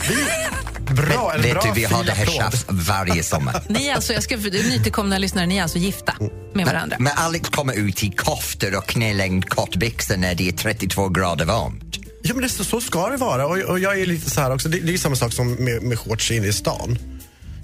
vi, 0.08 0.14
bra, 0.94 1.32
en 1.34 1.42
Vet 1.42 1.52
bra 1.52 1.62
du, 1.62 1.80
vi 1.80 1.84
har 1.84 2.04
det 2.04 2.12
här 2.12 2.26
tjafs 2.26 2.66
varje 2.68 3.22
sommar. 3.22 3.62
Ni 3.68 3.86
är 3.86 3.94
alltså, 3.94 4.12
jag 4.12 4.22
ska, 4.22 4.36
nytillkomna 4.36 5.18
lyssnare, 5.18 5.46
ni 5.46 5.56
är 5.56 5.62
alltså 5.62 5.78
gifta 5.78 6.14
med 6.54 6.66
varandra? 6.66 6.96
Men 7.00 7.12
Alex 7.16 7.48
kommer 7.48 7.74
ut 7.74 8.04
i 8.04 8.10
koftor 8.10 8.76
och 8.76 8.86
knälängd 8.86 9.48
kortbyxor 9.48 10.16
när 10.16 10.34
det 10.34 10.48
är 10.48 10.52
32 10.52 11.08
grader 11.08 11.44
varmt. 11.44 11.98
Ja, 12.22 12.34
men 12.34 12.42
det, 12.42 12.48
så, 12.48 12.64
så 12.64 12.80
ska 12.80 13.08
det 13.08 13.16
vara. 13.16 13.46
Och, 13.46 13.58
och 13.58 13.78
jag 13.78 14.00
är 14.00 14.06
lite 14.06 14.30
så 14.30 14.40
här 14.40 14.54
också. 14.54 14.68
Det, 14.68 14.80
det 14.80 14.92
är 14.92 14.98
samma 14.98 15.16
sak 15.16 15.32
som 15.32 15.52
med, 15.52 15.82
med 15.82 15.98
shorts 15.98 16.30
inne 16.30 16.46
i 16.46 16.52
stan. 16.52 16.98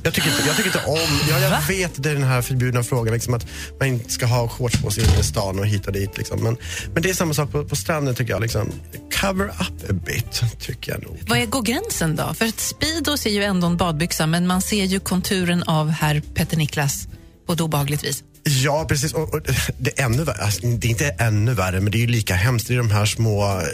Jag 0.02 0.14
tycker, 0.14 0.30
inte, 0.30 0.42
jag 0.46 0.56
tycker 0.56 0.68
inte 0.68 0.86
om... 0.86 1.20
Ja, 1.28 1.38
jag 1.38 1.62
vet 1.68 2.02
det 2.02 2.10
är 2.10 2.14
den 2.14 2.22
här 2.22 2.42
förbjudna 2.42 2.82
frågan 2.82 3.14
liksom 3.14 3.34
att 3.34 3.46
man 3.78 3.88
inte 3.88 4.10
ska 4.10 4.26
ha 4.26 4.48
shorts 4.48 4.82
på 4.82 4.90
sig 4.90 5.04
inne 5.04 5.20
i 5.20 5.22
stan 5.22 5.58
och 5.58 5.66
hit 5.66 5.86
och 5.86 5.92
dit. 5.92 6.18
Liksom. 6.18 6.42
Men, 6.42 6.56
men 6.94 7.02
det 7.02 7.10
är 7.10 7.14
samma 7.14 7.34
sak 7.34 7.52
på, 7.52 7.64
på 7.64 7.76
stranden 7.76 8.14
tycker 8.14 8.32
jag. 8.32 8.42
Liksom. 8.42 8.72
Cover 9.20 9.44
up 9.44 9.90
a 9.90 9.92
bit, 9.92 10.42
tycker 10.58 10.92
jag 10.92 11.02
nog. 11.02 11.18
Vad 11.28 11.38
är, 11.38 11.46
går 11.46 11.62
gränsen 11.62 12.16
då? 12.16 12.34
För 12.34 12.44
att 12.44 12.60
Speedos 12.60 13.26
är 13.26 13.30
ju 13.30 13.42
ändå 13.42 13.66
en 13.66 13.76
badbyxa 13.76 14.26
men 14.26 14.46
man 14.46 14.62
ser 14.62 14.84
ju 14.84 15.00
konturen 15.00 15.62
av 15.62 15.90
herr 15.90 16.22
Petter 16.34 16.56
Niklas 16.56 17.08
på 17.46 17.52
ett 17.52 17.60
obehagligt 17.60 18.04
vis. 18.04 18.24
Ja, 18.44 18.84
precis. 18.88 19.12
Och, 19.12 19.34
och 19.34 19.40
det, 19.78 19.98
är 20.00 20.04
ännu 20.04 20.24
värre, 20.24 20.42
alltså, 20.44 20.60
det 20.66 20.86
är 20.86 20.90
inte 20.90 21.08
ännu 21.08 21.54
värre, 21.54 21.80
men 21.80 21.92
det 21.92 21.98
är 21.98 22.00
ju 22.00 22.06
lika 22.06 22.34
hemskt. 22.34 22.68
Det 22.68 22.74
är 22.74 22.78
de 22.78 22.90
här 22.90 23.06
små 23.06 23.60
eh, 23.60 23.66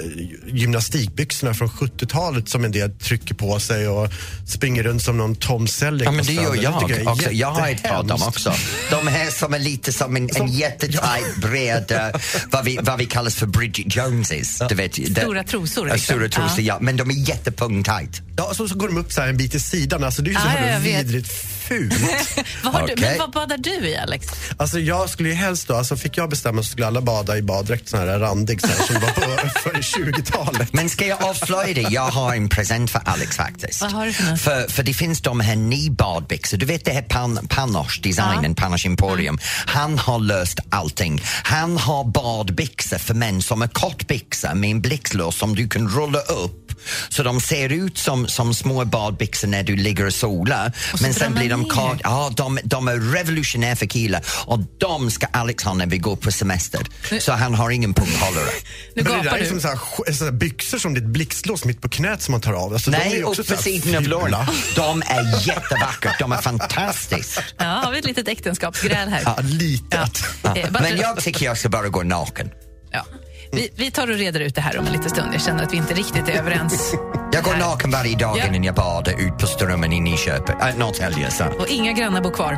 gymnastikbyxorna 0.47 1.55
från 1.55 1.69
70-talet 1.69 2.49
som 2.49 2.65
en 2.65 2.73
del 2.73 2.91
trycker 2.91 3.35
på 3.35 3.61
sig 3.61 3.89
och 3.89 4.13
springer 4.47 4.83
runt 4.83 5.03
som 5.03 5.17
någon 5.19 5.35
Tom 5.37 5.67
Selleck 5.69 6.07
Ja, 6.09 6.13
men 6.13 6.25
det 6.25 6.33
gör 6.33 6.55
jag 6.63 6.91
är 6.91 7.09
också. 7.09 7.31
Jag 7.31 7.51
har 7.51 7.69
ett 7.69 7.83
par 7.83 7.95
av 7.95 8.07
dem 8.07 8.23
också. 8.23 8.53
De 8.91 9.07
här 9.07 9.31
som 9.31 9.55
är 9.55 9.59
lite 9.59 9.93
som 9.93 10.17
en, 10.17 10.29
en 10.37 10.49
jättetajt, 10.49 11.37
bred, 11.37 11.93
eh, 11.93 12.21
vad, 12.51 12.65
vi, 12.65 12.79
vad 12.83 12.99
vi 12.99 13.07
kallar 13.07 13.31
för 13.31 13.47
Bridget 13.47 13.97
Joneses. 13.97 14.63
Du 14.69 14.75
vet, 14.75 14.93
det- 14.93 15.21
Stora 15.23 15.45
trosor, 15.45 15.89
Ja, 15.89 15.95
liksom. 15.95 16.15
Stora 16.15 16.29
trosor, 16.29 16.65
ja. 16.65 16.79
Men 16.81 16.97
de 16.97 17.11
är 17.11 17.29
jättepungtajt. 17.29 18.23
Ja, 18.37 18.55
så, 18.55 18.69
så 18.69 18.75
går 18.75 18.89
de 18.89 18.99
upp 18.99 19.13
så 19.13 19.21
här 19.21 19.29
en 19.29 19.37
bit 19.37 19.55
i 19.55 19.61
sidan. 19.61 20.05
Alltså, 20.05 20.23
det 20.23 20.31
är 20.31 20.33
ju 20.33 20.39
så 20.39 20.47
Ja, 20.47 20.71
ja, 20.73 20.79
vet. 20.79 21.07
vidrigt 21.07 21.33
fult. 21.69 21.95
Vad 22.65 22.73
har 22.73 22.87
du, 22.87 22.95
men 23.01 23.19
vad 23.19 23.31
badar 23.31 23.59
du 23.59 23.71
i, 23.71 23.97
Alex? 23.97 24.27
Alltså 24.57 24.79
jag 24.79 25.11
skulle 25.11 25.29
ju 25.29 25.35
helst 25.35 25.69
då, 25.69 25.75
alltså 25.75 25.97
fick 25.97 26.17
jag 26.17 26.31
bestämma 26.31 26.63
så 26.63 26.71
skulle 26.71 26.87
alla 26.87 27.01
bada 27.01 27.37
i 27.37 27.43
baddräkt 27.43 27.89
sån 27.89 28.01
här 28.01 28.19
randig 28.19 28.61
så 28.61 28.67
här, 28.67 28.75
som 28.75 28.95
var 28.95 29.11
på 29.11 29.49
för 29.63 29.71
20-talet. 29.71 30.73
Men 30.73 30.89
ska 30.89 31.07
jag 31.07 31.23
avslöja 31.23 31.75
det? 31.75 31.81
Jag 31.81 32.03
har 32.11 32.35
en 32.35 32.49
present 32.49 32.91
för 32.91 33.03
Alex 33.05 33.37
faktiskt. 33.37 33.83
Vad 33.83 33.93
har 33.93 34.07
du 34.07 34.13
för? 34.13 34.37
För, 34.37 34.69
för 34.69 34.83
det 34.83 34.95
finns 34.95 35.21
de 35.21 35.41
här 35.41 35.57
nybadbyxor. 35.57 36.59
Du 36.59 36.67
vet 36.67 36.85
det 36.85 36.93
här 36.93 37.03
pan, 37.03 37.47
Panosh 37.49 38.01
designen, 38.03 38.55
Panosh 38.55 38.87
Emporium. 38.87 39.39
Han 39.67 39.99
har 39.99 40.19
löst 40.19 40.61
allting. 40.71 41.23
Han 41.43 41.77
har 41.77 42.05
badbyxor 42.05 42.99
för 42.99 43.15
män 43.15 43.43
som 43.43 43.63
är 43.63 43.69
kortbyxor 43.69 44.55
med 44.55 44.71
en 44.71 44.81
blixtlås 44.81 45.37
som 45.37 45.55
du 45.55 45.69
kan 45.69 45.89
rulla 45.89 46.21
upp 46.21 46.67
så 47.09 47.23
de 47.23 47.41
ser 47.41 47.73
ut 47.73 47.99
som, 47.99 48.29
som 48.29 48.55
små 48.55 48.85
badbyxor 48.85 49.49
när 49.49 49.63
du 49.63 49.77
ligger 49.77 50.07
och 50.07 50.15
solar. 50.15 50.73
Och 50.93 51.03
Men 51.03 51.15
sen 51.15 51.35
blir 51.35 51.51
de 51.51 51.56
ner. 51.63 51.69
kort, 51.71 52.01
ja, 52.05 52.33
de, 52.37 52.59
de 52.65 52.89
är 52.89 52.97
revolutionära 53.15 53.77
för 53.77 53.87
killar 53.87 54.25
och 54.47 54.59
de 54.79 55.11
ska 55.11 55.27
Alex 55.27 55.65
ha 55.65 55.75
när 55.75 55.87
vi 55.87 55.99
går 55.99 56.17
på 56.17 56.33
semester. 56.33 56.87
Så 57.21 57.33
han 57.33 57.55
har 57.55 57.71
ingen 57.71 57.95
punghållare. 57.95 58.45
Nu 58.95 59.03
Men 59.03 59.13
det 59.13 59.23
där 59.31 59.37
är 59.37 59.41
du. 59.41 59.47
som 59.47 59.61
så 59.61 59.69
här, 59.69 60.13
så 60.13 60.25
här 60.25 60.33
byxor 60.33 60.79
som 60.79 60.97
ett 60.97 61.05
blixtlås 61.05 61.65
mitt 61.65 61.81
på 61.83 61.89
knät 61.89 62.23
som 62.23 62.33
man 62.33 62.41
tar 62.41 62.53
av. 62.53 62.73
Alltså, 62.73 62.91
de 62.91 62.97
Nej, 62.99 63.23
upp 63.23 63.37
på 63.49 63.57
sidan 63.57 63.97
av 63.97 64.03
låren. 64.03 64.35
De 64.77 65.03
är 65.07 65.49
jättevackra, 65.49 66.13
de 66.19 66.33
är 66.33 66.37
fantastiska. 66.43 67.43
Ja, 67.59 67.65
har 67.65 67.93
vi 67.93 67.99
ett 67.99 68.05
litet 68.05 68.29
äktenskapsgräl 68.29 69.09
här. 69.09 69.23
Ja, 69.25 69.37
lite. 69.43 70.09
Ja. 70.43 70.57
Eh, 70.57 70.71
bara- 70.71 70.83
Men 70.83 70.97
jag 70.97 71.21
tycker 71.21 71.47
jag 71.47 71.59
ska 71.59 71.69
bara 71.69 71.89
gå 71.89 72.03
naken. 72.03 72.51
ja. 72.93 73.05
vi, 73.53 73.71
vi 73.77 73.91
tar 73.91 74.11
och 74.11 74.17
reder 74.17 74.41
ut 74.41 74.55
det 74.55 74.61
här 74.61 74.79
om 74.79 74.87
en 74.87 74.93
liten 74.93 75.11
stund. 75.11 75.35
Jag 75.35 75.43
känner 75.43 75.65
att 75.65 75.73
vi 75.73 75.77
inte 75.77 75.95
riktigt 75.95 76.29
är 76.29 76.33
överens. 76.33 76.93
Jag 77.37 77.45
går 77.45 77.55
naken 77.55 77.91
varje 77.91 78.17
dag 78.17 78.39
Ja. 78.39 78.47
innan 78.47 78.65
jag 78.65 78.75
badar 78.75 79.13
ut 79.13 79.39
på 79.39 79.47
Strömmen 79.47 79.93
i 79.93 80.01
Nyköping, 80.01 80.57
äh, 80.61 80.77
Norrtälje. 80.77 81.31
Så. 81.31 81.45
Och 81.45 81.67
inga 81.69 81.93
grannar 81.93 82.21
bor 82.21 82.31
kvar. 82.31 82.53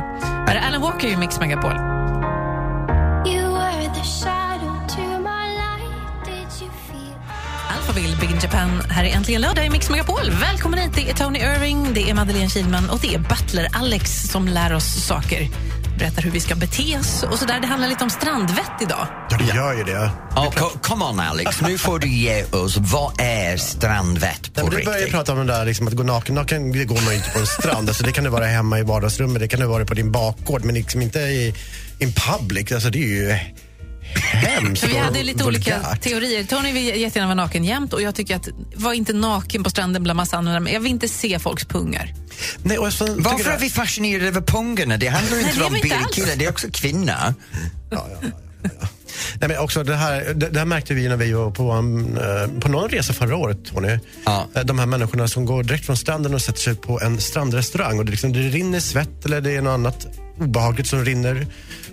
Är 0.47 0.55
Alan 0.55 0.81
Walker 0.81 1.07
i 1.07 1.17
Mix 1.17 1.39
Megapol. 1.39 1.71
Alphaville, 7.77 8.15
Big 8.21 8.31
in 8.31 8.39
Japan. 8.43 8.81
Här 8.89 9.03
är 9.03 9.15
äntligen 9.15 9.41
lördag 9.41 9.65
i 9.65 9.69
Mix 9.69 9.89
Megapol. 9.89 10.31
Välkommen 10.41 10.79
hit. 10.79 10.91
Det 10.95 11.09
är 11.09 11.13
Tony 11.13 11.39
Irving, 11.39 11.93
det 11.93 12.09
är 12.09 12.13
Madeleine 12.13 12.49
Kilman 12.49 12.89
och 12.89 12.99
det 12.99 13.15
är 13.15 13.19
Butler-Alex 13.19 14.31
som 14.31 14.47
lär 14.47 14.73
oss 14.73 15.05
saker. 15.05 15.47
Berättar 15.99 16.21
hur 16.21 16.31
vi 16.31 16.39
ska 16.39 16.55
bete 16.55 16.97
oss 16.99 17.23
och 17.23 17.39
så 17.39 17.45
där. 17.45 17.59
Det 17.59 17.67
handlar 17.67 17.87
lite 17.89 18.03
om 18.03 18.09
strandvett 18.09 18.71
idag. 18.81 19.07
Ja, 19.29 19.37
det 19.37 19.55
gör 19.55 19.73
ju 19.77 19.83
det. 19.83 20.11
Oh, 20.35 20.51
co- 20.53 20.79
come 20.81 21.05
on 21.05 21.19
Alex, 21.19 21.61
nu 21.61 21.77
får 21.77 21.99
du 21.99 22.07
ge 22.07 22.43
oss, 22.45 22.77
vad 22.77 23.13
är 23.21 23.57
strandvett 23.57 24.41
på 24.53 24.61
Nej, 24.61 24.63
men 24.69 24.79
du 24.79 24.85
börjar 24.85 24.97
ju 24.99 25.05
riktigt? 25.05 25.15
prata 25.15 25.31
om 25.33 25.47
det 25.47 25.53
där 25.53 25.65
liksom, 25.65 25.87
att 25.87 25.93
gå 25.93 26.03
naken. 26.03 26.35
Naken 26.35 26.71
det 26.71 26.85
går 26.85 26.95
man 26.95 27.09
ju 27.09 27.15
inte 27.15 27.29
på 27.29 27.39
en 27.39 27.47
strand. 27.47 27.87
Alltså, 27.89 28.03
det 28.03 28.11
kan 28.11 28.23
du 28.23 28.29
vara 28.29 28.45
hemma 28.45 28.79
i 28.79 28.83
vardagsrummet, 28.83 29.39
det 29.41 29.47
kan 29.47 29.59
du 29.59 29.65
vara 29.65 29.85
på 29.85 29.93
din 29.93 30.11
bakgård, 30.11 30.65
men 30.65 30.75
liksom 30.75 31.01
inte 31.01 31.19
i 31.19 31.53
in 31.99 32.13
public. 32.13 32.71
Alltså, 32.71 32.89
det 32.89 32.99
är 32.99 33.07
ju 33.07 33.37
hemskt 34.15 34.83
vi 34.83 34.97
hade 34.97 35.23
lite 35.23 35.45
olika 35.45 35.79
teorier. 36.01 36.43
Tony 36.43 36.71
vill 36.71 36.85
jättegärna 36.85 37.35
vara 37.35 37.45
naken 37.45 37.63
jämt 37.63 37.93
och 37.93 38.01
jag 38.01 38.15
tycker 38.15 38.35
att 38.35 38.47
var 38.75 38.93
inte 38.93 39.13
naken 39.13 39.63
på 39.63 39.69
stranden 39.69 40.03
bland 40.03 40.17
massa 40.17 40.37
andra. 40.37 40.59
Men 40.59 40.73
jag 40.73 40.79
vill 40.79 40.91
inte 40.91 41.07
se 41.07 41.39
folks 41.39 41.65
pungar. 41.65 42.13
Nej, 42.63 42.77
och 42.77 42.93
sen 42.93 43.23
Varför 43.23 43.51
är 43.51 43.59
vi 43.59 43.69
fascinerade 43.69 44.27
över 44.27 44.41
pungarna? 44.41 44.97
Det 44.97 45.07
handlar 45.07 45.37
Nej, 45.37 45.45
inte 45.45 45.59
det 45.59 45.63
är 45.63 45.67
om 45.67 45.73
bildkillar, 45.73 46.35
det 46.35 46.45
är 46.45 46.49
också 46.49 46.67
kvinnor. 46.73 47.33
Nej, 49.39 49.49
men 49.49 49.57
också 49.57 49.83
det, 49.83 49.95
här, 49.95 50.33
det, 50.33 50.49
det 50.49 50.59
här 50.59 50.65
märkte 50.65 50.93
vi 50.93 51.07
när 51.09 51.17
vi 51.17 51.31
var 51.31 51.51
på, 51.51 51.71
en, 51.71 52.17
eh, 52.17 52.59
på 52.61 52.69
någon 52.69 52.89
resa 52.89 53.13
förra 53.13 53.35
året, 53.35 53.65
Tony. 53.65 53.99
Ja. 54.25 54.47
Eh, 54.55 54.61
De 54.61 54.79
här 54.79 54.85
människorna 54.85 55.27
som 55.27 55.45
går 55.45 55.63
direkt 55.63 55.85
från 55.85 55.97
stranden 55.97 56.33
och 56.33 56.41
sätter 56.41 56.59
sig 56.59 56.75
på 56.75 56.99
en 57.01 57.19
strandrestaurang 57.19 57.99
och 57.99 58.05
det, 58.05 58.11
liksom, 58.11 58.33
det 58.33 58.39
rinner 58.39 58.79
svett 58.79 59.25
eller 59.25 59.41
det 59.41 59.55
är 59.55 59.61
något 59.61 59.73
annat 59.73 60.07
obehagligt 60.39 60.87
som 60.87 61.05
rinner 61.05 61.47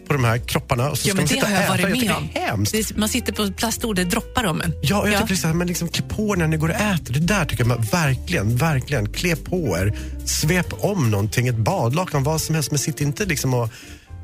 på 0.06 0.12
de 0.12 0.24
här 0.24 0.38
kropparna. 0.38 0.90
Och 0.90 0.98
så 0.98 1.08
Ja, 1.08 1.12
ska 1.14 1.22
det 1.22 1.28
sitta 1.28 1.46
har 1.46 1.52
och 1.52 1.58
jag 1.58 1.62
äta. 1.64 1.72
varit 1.72 1.82
med 1.90 2.00
tycker 2.00 2.16
om. 2.16 2.28
Det 2.34 2.40
är 2.40 2.46
hemskt. 2.46 2.72
Det 2.72 2.78
är, 2.78 2.98
man 2.98 3.08
sitter 3.08 3.32
på 3.32 3.52
plastord, 3.52 3.96
det 3.96 4.04
droppar 4.04 4.44
om 4.44 4.60
en. 4.60 4.72
Ja, 4.82 5.00
och 5.00 5.08
jag 5.08 5.14
tycker 5.20 5.28
liksom, 5.34 5.58
men 5.58 5.66
liksom 5.68 5.88
klä 5.88 6.04
på 6.08 6.34
när 6.34 6.46
ni 6.46 6.56
går 6.56 6.68
och 6.68 6.74
äter. 6.74 7.12
Det 7.14 7.20
där 7.20 7.44
tycker 7.44 7.62
jag 7.64 7.68
man 7.68 7.82
verkligen, 7.82 8.56
verkligen. 8.56 9.12
Klä 9.12 9.36
på 9.36 9.76
er. 9.78 9.98
Svep 10.24 10.66
om 10.84 11.10
någonting, 11.10 11.48
ett 11.48 11.56
badlakan, 11.56 12.22
vad 12.22 12.40
som 12.40 12.54
helst. 12.54 12.70
Men 12.70 12.78
sitt 12.78 13.00
inte 13.00 13.24
liksom 13.24 13.54
och 13.54 13.68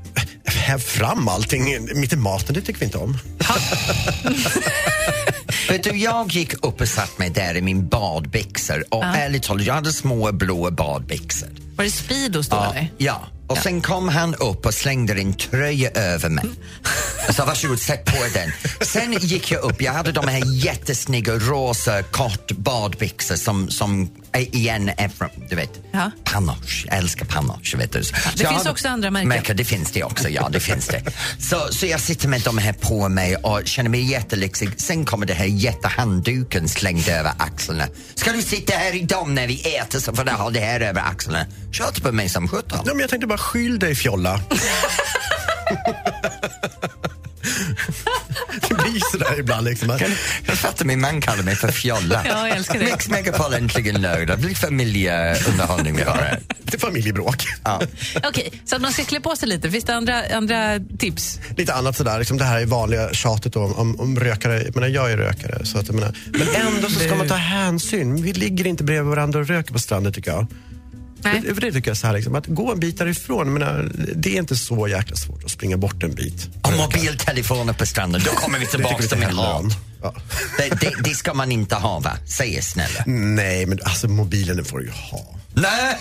häv 0.44 0.78
fram 0.78 1.28
allting 1.28 1.64
mitt 1.94 2.12
i 2.12 2.16
maten. 2.16 2.54
Det 2.54 2.60
tycker 2.60 2.80
vi 2.80 2.84
inte 2.86 2.98
om. 2.98 3.18
Vet 5.68 5.82
du, 5.84 5.90
jag 5.90 6.32
gick 6.32 6.66
upp 6.66 6.80
och 6.80 6.88
satt 6.88 7.18
mig 7.18 7.30
där 7.30 7.54
i 7.56 7.62
min 7.62 7.88
badbyxor 7.88 8.84
och 8.88 9.04
ärligt 9.04 9.42
talat, 9.42 9.66
jag 9.66 9.74
hade 9.74 9.92
små 9.92 10.32
blåa 10.32 10.70
badbyxor. 10.70 11.48
Var 11.76 11.84
det 11.84 11.90
Speedos 11.90 12.48
då 12.48 12.56
Ja, 12.56 12.70
eller? 12.72 12.88
ja. 12.98 13.20
Och 13.52 13.58
sen 13.58 13.80
kom 13.80 14.08
han 14.08 14.34
upp 14.34 14.66
och 14.66 14.74
slängde 14.74 15.14
en 15.14 15.34
tröja 15.34 15.90
över 15.90 16.28
mig. 16.28 16.44
Jag 17.26 17.34
sa 17.34 17.44
varsågod, 17.44 17.80
sätt 17.80 18.04
på 18.04 18.16
den. 18.34 18.52
Sen 18.80 19.12
gick 19.12 19.50
jag 19.50 19.62
upp, 19.62 19.82
jag 19.82 19.92
hade 19.92 20.12
de 20.12 20.28
här 20.28 20.42
jättesnygga 20.64 21.32
rosa 21.34 22.02
kort 22.02 22.52
badbyxor 22.52 23.36
som, 23.36 23.70
som 23.70 24.10
igen 24.40 24.90
är 24.96 25.08
från, 25.08 25.28
du 25.50 25.56
vet, 25.56 25.70
Ja. 25.92 26.10
Panoche, 26.24 26.86
jag 26.86 26.96
älskar 26.98 27.26
Panoche. 27.26 27.76
Vet 27.76 27.92
du. 27.92 28.04
Så 28.04 28.14
det 28.36 28.46
finns 28.48 28.66
också 28.66 28.88
andra 28.88 29.10
märken. 29.10 29.28
märken. 29.28 29.56
Det 29.56 29.64
finns 29.64 29.90
det 29.92 30.04
också, 30.04 30.28
ja 30.28 30.48
det 30.48 30.60
finns 30.60 30.86
det. 30.86 31.02
Så, 31.38 31.68
så 31.70 31.86
jag 31.86 32.00
sitter 32.00 32.28
med 32.28 32.40
de 32.40 32.58
här 32.58 32.72
på 32.72 33.08
mig 33.08 33.36
och 33.36 33.60
känner 33.64 33.90
mig 33.90 34.10
jättelyxig. 34.10 34.80
Sen 34.80 35.04
kommer 35.04 35.26
det 35.26 35.34
här 35.34 35.44
jättehandduken 35.44 36.68
slängd 36.68 37.08
över 37.08 37.32
axlarna. 37.38 37.84
Ska 38.14 38.32
du 38.32 38.42
sitta 38.42 38.72
här 38.76 38.94
i 38.94 39.00
dem 39.02 39.34
när 39.34 39.46
vi 39.46 39.76
äter 39.76 39.98
så 40.00 40.12
får 40.12 40.24
du 40.24 40.32
ha 40.32 40.50
det 40.50 40.60
här 40.60 40.80
över 40.80 41.00
axlarna? 41.00 41.46
Kört 41.72 42.02
på 42.02 42.12
mig 42.12 42.28
som 42.28 42.48
sjutton. 42.48 42.78
Ja, 42.86 42.92
men 42.92 43.00
jag 43.00 43.10
tänkte 43.10 43.26
bara 43.26 43.38
skyll 43.38 43.78
dig 43.78 43.94
fjolla. 43.94 44.40
det 48.94 49.00
sådär 49.12 49.38
ibland. 49.38 49.64
Liksom. 49.64 49.90
att- 49.90 50.02
Jag 50.46 50.58
fattar 50.58 50.84
min 50.84 51.00
man 51.00 51.20
kallar 51.20 51.42
mig 51.42 51.56
för 51.56 51.68
fjolla. 51.72 52.22
Ja, 52.28 52.48
jag 52.48 52.56
älskar 52.56 52.78
det. 52.78 52.84
Mix 52.84 53.08
Megapol 53.08 53.54
äntligen 53.54 54.02
lördag. 54.02 54.38
Det 54.38 54.46
blir 54.46 54.54
familjeunderhållning 54.54 55.96
vi 55.96 56.02
har 56.02 56.14
här. 56.14 56.40
familjebråk. 56.78 57.44
Ja. 57.64 57.80
Okej, 58.24 58.52
så 58.64 58.76
att 58.76 58.82
man 58.82 58.92
ska 58.92 59.04
klä 59.04 59.20
på 59.20 59.36
sig 59.36 59.48
lite. 59.48 59.70
Finns 59.70 59.84
det 59.84 59.94
andra, 59.94 60.22
andra 60.34 60.78
tips? 60.98 61.38
Lite 61.56 61.74
annat 61.74 61.96
sådär, 61.96 62.18
liksom 62.18 62.38
det 62.38 62.44
här 62.44 62.60
är 62.60 62.66
vanliga 62.66 63.12
tjatet 63.12 63.56
om, 63.56 63.72
om, 63.74 64.00
om 64.00 64.20
rökare. 64.20 64.62
Jag, 64.62 64.74
menar, 64.74 64.88
jag 64.88 65.12
är 65.12 65.16
rökare, 65.16 65.66
så 65.66 65.78
att, 65.78 65.86
jag 65.86 65.94
menar, 65.94 66.14
men 66.26 66.48
ändå 66.66 66.88
så 66.88 67.00
ska 67.00 67.14
man 67.14 67.28
ta 67.28 67.34
hänsyn. 67.34 68.22
Vi 68.22 68.32
ligger 68.32 68.66
inte 68.66 68.84
bredvid 68.84 69.10
varandra 69.10 69.38
och 69.40 69.46
röker 69.48 69.72
på 69.72 69.78
stranden 69.78 70.12
tycker 70.12 70.30
jag. 70.30 70.46
Nej. 71.24 71.42
För, 71.42 71.54
för 71.54 71.60
det 71.60 71.72
tycker 71.72 71.90
jag 71.90 71.96
så 71.96 72.06
här, 72.06 72.14
liksom, 72.14 72.34
att 72.34 72.46
gå 72.46 72.72
en 72.72 72.80
bit 72.80 72.98
därifrån. 72.98 73.52
Menar, 73.52 73.90
det 74.14 74.34
är 74.34 74.38
inte 74.38 74.56
så 74.56 74.88
jäkla 74.88 75.16
svårt 75.16 75.44
att 75.44 75.50
springa 75.50 75.76
bort 75.76 76.02
en 76.02 76.14
bit. 76.14 76.48
Och 76.62 76.72
mobiltelefoner 76.72 77.72
på 77.72 77.86
stranden, 77.86 78.20
då 78.24 78.30
kommer 78.30 78.58
vi 78.58 78.66
tillbaka 78.70 79.02
till 79.02 79.24
om. 79.24 79.36
hat. 79.36 79.64
Ja. 80.02 80.14
Det, 80.58 80.80
det, 80.80 80.92
det 81.04 81.14
ska 81.14 81.34
man 81.34 81.52
inte 81.52 81.74
ha 81.74 82.00
va? 82.00 82.10
Säg 82.26 82.62
snälla. 82.62 83.04
Nej, 83.06 83.66
men 83.66 83.78
alltså 83.82 84.08
mobilen 84.08 84.56
den 84.56 84.64
får 84.64 84.78
du 84.78 84.84
ju 84.84 84.90
ha. 84.90 85.34
Nej! 85.54 85.96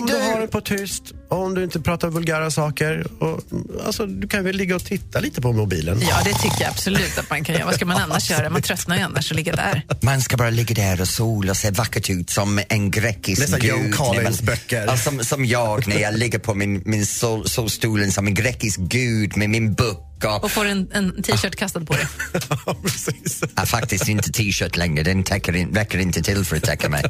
Om 0.00 0.06
du 0.06 0.12
har 0.14 0.40
den 0.40 0.48
på 0.48 0.60
tyst, 0.60 1.02
om 1.28 1.54
du 1.54 1.64
inte 1.64 1.80
pratar 1.80 2.08
vulgära 2.08 2.50
saker. 2.50 3.06
Och, 3.22 3.40
alltså, 3.86 4.06
du 4.06 4.28
kan 4.28 4.44
väl 4.44 4.56
ligga 4.56 4.76
och 4.76 4.84
titta 4.84 5.20
lite 5.20 5.40
på 5.40 5.52
mobilen. 5.52 6.00
Ja, 6.08 6.20
det 6.24 6.32
tycker 6.32 6.60
jag 6.60 6.70
absolut 6.70 7.18
att 7.18 7.30
man 7.30 7.44
kan 7.44 7.54
göra. 7.54 7.64
Vad 7.64 7.74
ska 7.74 7.86
man 7.86 7.96
annars 8.02 8.30
göra? 8.30 8.50
Man 8.50 8.62
tröttnar 8.62 8.96
ju 8.96 9.02
annars 9.02 9.30
att 9.30 9.36
ligga 9.36 9.56
där. 9.56 9.82
Man 10.00 10.20
ska 10.20 10.36
bara 10.36 10.50
ligga 10.50 10.74
där 10.74 11.00
och 11.00 11.08
sola 11.08 11.50
och 11.50 11.56
se 11.56 11.70
vackert 11.70 12.10
ut 12.10 12.30
som 12.30 12.60
en 12.68 12.90
grekisk 12.90 13.40
Läsa 13.40 13.58
Joe 13.58 13.78
gud. 13.78 13.94
Collins 13.96 14.16
när 14.16 14.22
man- 14.24 14.34
böcker. 14.44 14.86
Ja, 14.86 14.96
som, 14.96 15.24
som 15.24 15.44
jag 15.44 15.86
när 15.88 15.98
jag 15.98 16.18
ligger 16.18 16.38
på 16.38 16.54
min, 16.54 16.82
min 16.84 17.06
sol, 17.06 17.48
solstolen 17.48 18.12
som 18.12 18.26
en 18.26 18.34
grekisk 18.34 18.78
gud 18.80 19.36
med 19.36 19.50
min 19.50 19.74
bok. 19.74 20.04
Och, 20.24 20.44
Och 20.44 20.50
får 20.50 20.64
en, 20.64 20.88
en 20.92 21.22
t-shirt 21.22 21.56
kastad 21.56 21.80
på 21.80 21.92
dig. 21.92 22.06
Ja, 22.66 22.76
precis. 22.82 23.42
ja, 23.56 23.66
faktiskt 23.66 24.08
inte 24.08 24.32
t-shirt 24.32 24.76
längre, 24.76 25.02
den 25.02 25.24
täcker 25.24 25.56
in, 25.56 25.74
räcker 25.74 25.98
inte 25.98 26.22
till 26.22 26.44
för 26.44 26.56
att 26.56 26.62
täcka 26.62 26.88
mig. 26.88 27.04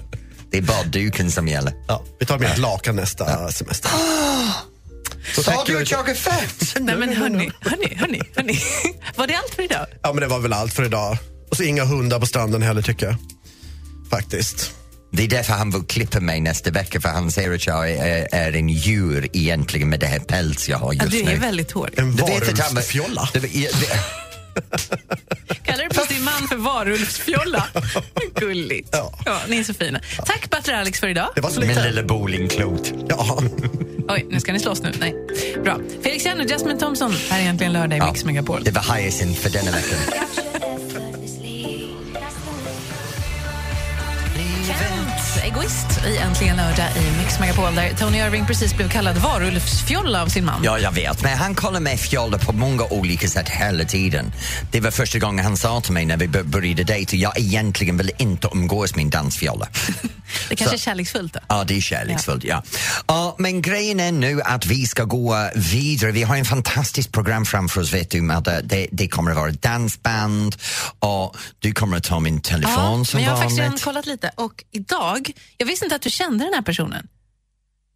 Det 0.51 0.59
är 0.59 0.63
bara 0.63 0.83
duken 0.83 1.31
som 1.31 1.49
gäller. 1.49 1.73
Ja, 1.89 2.05
vi 2.21 2.27
tar 2.27 2.39
med 2.39 2.51
ett 2.51 2.59
lakan 2.59 2.97
nästa 2.97 3.53
semester. 3.53 3.91
Så 5.35 5.43
Sa 5.43 5.65
du 5.67 5.83
att 5.83 5.91
jag 5.91 6.09
är 6.09 6.15
fett? 6.15 6.77
Nej 6.81 6.97
men 6.97 7.17
hörni, 7.17 7.51
hörni, 7.61 7.95
hörni, 7.97 8.23
hörni. 8.37 8.59
Var 9.17 9.27
det 9.27 9.35
allt 9.35 9.55
för 9.55 9.63
idag? 9.63 9.87
Ja, 10.03 10.13
men 10.13 10.21
det 10.21 10.27
var 10.27 10.39
väl 10.39 10.53
allt 10.53 10.73
för 10.73 10.85
idag. 10.85 11.17
Och 11.51 11.57
så 11.57 11.63
inga 11.63 11.85
hundar 11.85 12.21
på 12.21 12.27
stranden 12.27 12.63
heller 12.63 12.83
tycker 12.83 13.07
jag. 13.07 13.17
Faktiskt. 14.11 14.73
Det 15.13 15.23
är 15.25 15.29
därför 15.29 15.53
han 15.53 15.71
vill 15.71 15.83
klippa 15.83 16.21
mig 16.21 16.41
nästa 16.41 16.71
vecka 16.71 17.01
för 17.01 17.09
han 17.09 17.31
säger 17.31 17.55
att 17.55 17.67
jag 17.67 17.91
är, 17.91 18.29
är 18.35 18.53
en 18.53 18.69
djur 18.69 19.29
egentligen 19.33 19.89
med 19.89 20.01
det 20.01 20.07
här 20.07 20.19
päls 20.19 20.69
jag 20.69 20.79
har 20.79 20.93
Ja, 20.93 21.05
just 21.05 21.17
du 21.19 21.25
nu. 21.25 21.31
är 21.33 21.37
väldigt 21.39 21.73
hårig. 21.73 21.99
En 21.99 22.17
Du 22.17 22.23
varulvsfjolla. 22.23 23.29
Ja, 24.71 25.55
Kallar 25.65 25.83
du 25.85 25.89
precis 25.89 26.09
din 26.17 26.25
man 26.25 26.49
för 26.49 26.57
varulvsfjolla? 26.57 27.65
Gulligt. 28.35 28.89
Ja. 28.93 29.13
Ja, 29.27 29.39
ni 29.49 29.59
är 29.59 29.65
så 29.65 29.75
fina. 29.75 30.01
Tack 30.27 30.51
Butler 30.51 30.75
Alex 30.75 31.01
för 31.01 31.09
idag. 31.09 31.29
Det 31.35 31.41
var 31.41 31.51
så 31.51 31.61
Min 31.61 31.69
lite. 31.69 31.89
lilla 31.89 32.03
bowlingklot. 32.03 32.93
Ja. 33.09 33.43
Oj, 34.09 34.27
nu 34.31 34.41
ska 34.41 34.53
ni 34.53 34.61
slåss 34.61 34.83
nu. 34.83 34.93
Nej. 35.01 35.15
Bra. 35.65 35.79
Felix 36.03 36.25
Jan 36.27 36.41
och 36.41 36.47
Jasmine 36.51 36.79
Thompson. 36.79 37.13
Här 37.31 37.41
är 37.45 37.49
äntligen 37.49 37.73
lördag 37.73 37.99
i 37.99 38.03
Mix 38.11 38.25
Megapol. 38.25 38.65
Det 38.65 38.71
var 38.71 38.97
Hyacinth 38.97 39.41
för 39.41 39.51
denna 39.51 39.71
veckan. 39.71 39.99
Egoist 45.49 46.05
i 46.07 46.17
Äntligen 46.17 46.57
lördag 46.57 46.87
i 46.97 47.19
Mix 47.23 47.41
Megapol 47.41 47.75
där 47.75 47.95
Tony 47.99 48.19
Irving 48.19 48.47
precis 48.47 48.77
blev 48.77 48.89
kallad 48.89 49.17
varulvsfjolla 49.17 50.23
av 50.23 50.27
sin 50.29 50.45
man. 50.45 50.61
Ja, 50.65 50.79
jag 50.79 50.93
vet. 50.93 51.23
Men 51.23 51.39
han 51.39 51.55
kollar 51.55 51.81
mig 51.81 51.97
fjolla 51.99 52.39
på 52.39 52.53
många 52.53 52.85
olika 52.85 53.29
sätt 53.29 53.49
hela 53.49 53.85
tiden. 53.85 54.33
Det 54.71 54.81
var 54.81 54.91
första 54.91 55.19
gången 55.19 55.45
han 55.45 55.57
sa 55.57 55.81
till 55.81 55.93
mig 55.93 56.05
när 56.07 56.17
vi 56.17 56.29
bör- 56.29 56.43
började 56.43 56.85
dejta, 56.85 57.17
jag 57.17 57.39
egentligen 57.39 57.97
vill 57.97 58.11
inte 58.19 58.49
umgås 58.53 58.95
med 58.95 59.03
en 59.05 59.11
dansfjolla. 59.11 59.69
Det 60.49 60.57
kanske 60.57 60.77
är 60.77 60.79
Så- 60.79 60.85
kärleksfullt 60.85 61.33
då? 61.33 61.41
Ja, 61.49 61.65
det 61.65 61.77
är 61.77 61.81
kärleksfullt, 61.81 62.45
ja. 62.45 62.63
Ja, 63.07 63.37
men 63.39 63.63
grejen 63.63 64.01
är 64.01 64.13
nu 64.13 64.43
att 64.43 64.67
vi 64.67 64.87
ska 64.87 65.05
gå 65.05 65.51
vidare. 65.55 66.13
Vi 66.13 66.23
har 66.23 66.37
en 66.37 66.45
fantastiskt 66.45 67.13
program 67.13 67.47
framför 67.47 67.81
oss, 67.81 67.93
vet 67.93 68.11
du, 68.11 68.21
Madde. 68.23 68.61
Det, 68.65 68.87
det 68.93 69.09
kommer 69.09 69.31
att 69.31 69.37
vara 69.37 69.51
dansband 69.51 70.57
och 70.99 71.37
du 71.59 71.73
kommer 71.73 71.97
att 71.97 72.05
ta 72.05 72.21
min 72.21 72.41
telefon 72.41 72.99
Ja, 72.99 73.05
som 73.05 73.17
men 73.19 73.25
jag 73.25 73.31
har 73.31 73.39
faktiskt 73.39 73.59
redan 73.59 73.71
vanligt. 73.71 73.85
kollat 73.85 74.07
lite 74.07 74.31
och 74.37 74.65
idag, 74.73 75.31
jag 75.57 75.67
visste 75.67 75.85
inte 75.87 75.97
att 75.97 76.03
du 76.03 76.11
kände 76.11 76.45
den 76.45 76.55
här 76.55 76.63
personen. 76.63 77.09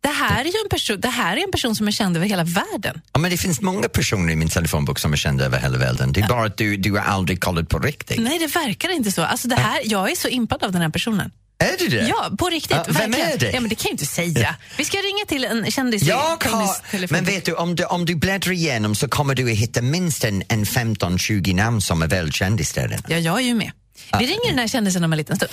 Det 0.03 0.09
här 0.09 0.45
är 0.45 0.65
en 0.65 0.69
person, 0.71 1.01
det 1.01 1.09
här 1.09 1.37
är 1.37 1.45
en 1.45 1.51
person 1.51 1.77
som 1.77 1.89
är 1.89 1.93
känd 1.93 2.17
över 2.17 2.27
hela 2.27 2.45
världen. 2.45 3.01
Ja, 3.13 3.19
men 3.21 3.31
det 3.31 3.37
finns 3.37 3.61
många 3.61 3.89
personer 3.89 4.33
i 4.33 4.37
min 4.37 4.49
telefonbok 4.49 4.99
som 4.99 5.13
är 5.13 5.17
kända 5.17 5.45
över 5.45 5.59
hela 5.59 5.79
världen. 5.79 6.13
Det 6.13 6.21
är 6.21 6.29
bara 6.29 6.47
att 6.47 6.57
du, 6.57 6.77
du 6.77 6.93
har 6.93 6.99
aldrig 6.99 7.41
kollat 7.41 7.69
på 7.69 7.79
riktigt. 7.79 8.21
Nej, 8.21 8.39
det 8.39 8.47
verkar 8.47 8.89
inte 8.89 9.13
så. 9.13 9.23
Alltså 9.23 9.49
det 9.49 9.57
här, 9.57 9.81
jag 9.85 10.11
är 10.11 10.17
så 10.17 10.29
impad 10.29 10.65
av 10.65 10.73
den 10.73 10.83
här 10.83 10.89
personen. 10.89 11.31
Är 11.59 11.79
du 11.79 11.89
det? 11.89 12.07
Ja, 12.09 12.31
på 12.39 12.49
riktigt. 12.49 12.77
Ja, 12.77 12.85
vem 12.87 12.95
verkligen. 12.95 13.33
är 13.33 13.39
det? 13.39 13.51
Ja, 13.51 13.61
men 13.61 13.69
det 13.69 13.75
kan 13.75 13.89
jag 13.89 13.93
inte 13.93 14.07
säga. 14.07 14.55
Vi 14.77 14.85
ska 14.85 14.97
ringa 14.97 15.25
till 15.29 15.45
en 15.45 15.71
kändis 15.71 16.03
Jag 16.03 16.45
har, 16.45 17.13
men 17.13 17.25
vet 17.25 17.45
du, 17.45 17.55
om 17.55 17.77
du, 17.77 17.85
om 17.85 18.05
du 18.05 18.15
bläddrar 18.15 18.53
igenom 18.53 18.95
så 18.95 19.09
kommer 19.09 19.35
du 19.35 19.53
att 19.53 19.59
hitta 19.59 19.83
minst 19.83 20.25
en, 20.25 20.43
en 20.49 20.65
15-20 20.65 21.55
namn 21.55 21.81
som 21.81 22.03
är 22.03 22.07
välkända 22.07 22.63
i 22.63 22.65
städerna. 22.65 23.03
Ja, 23.09 23.17
jag 23.19 23.39
är 23.39 23.43
ju 23.43 23.55
med. 23.55 23.73
Vi 24.19 24.27
ringer 24.27 24.49
den 24.49 24.59
här 24.59 24.69
kändisen 24.69 25.05
om 25.05 25.13
en 25.13 25.19
liten 25.19 25.37
stund. 25.37 25.53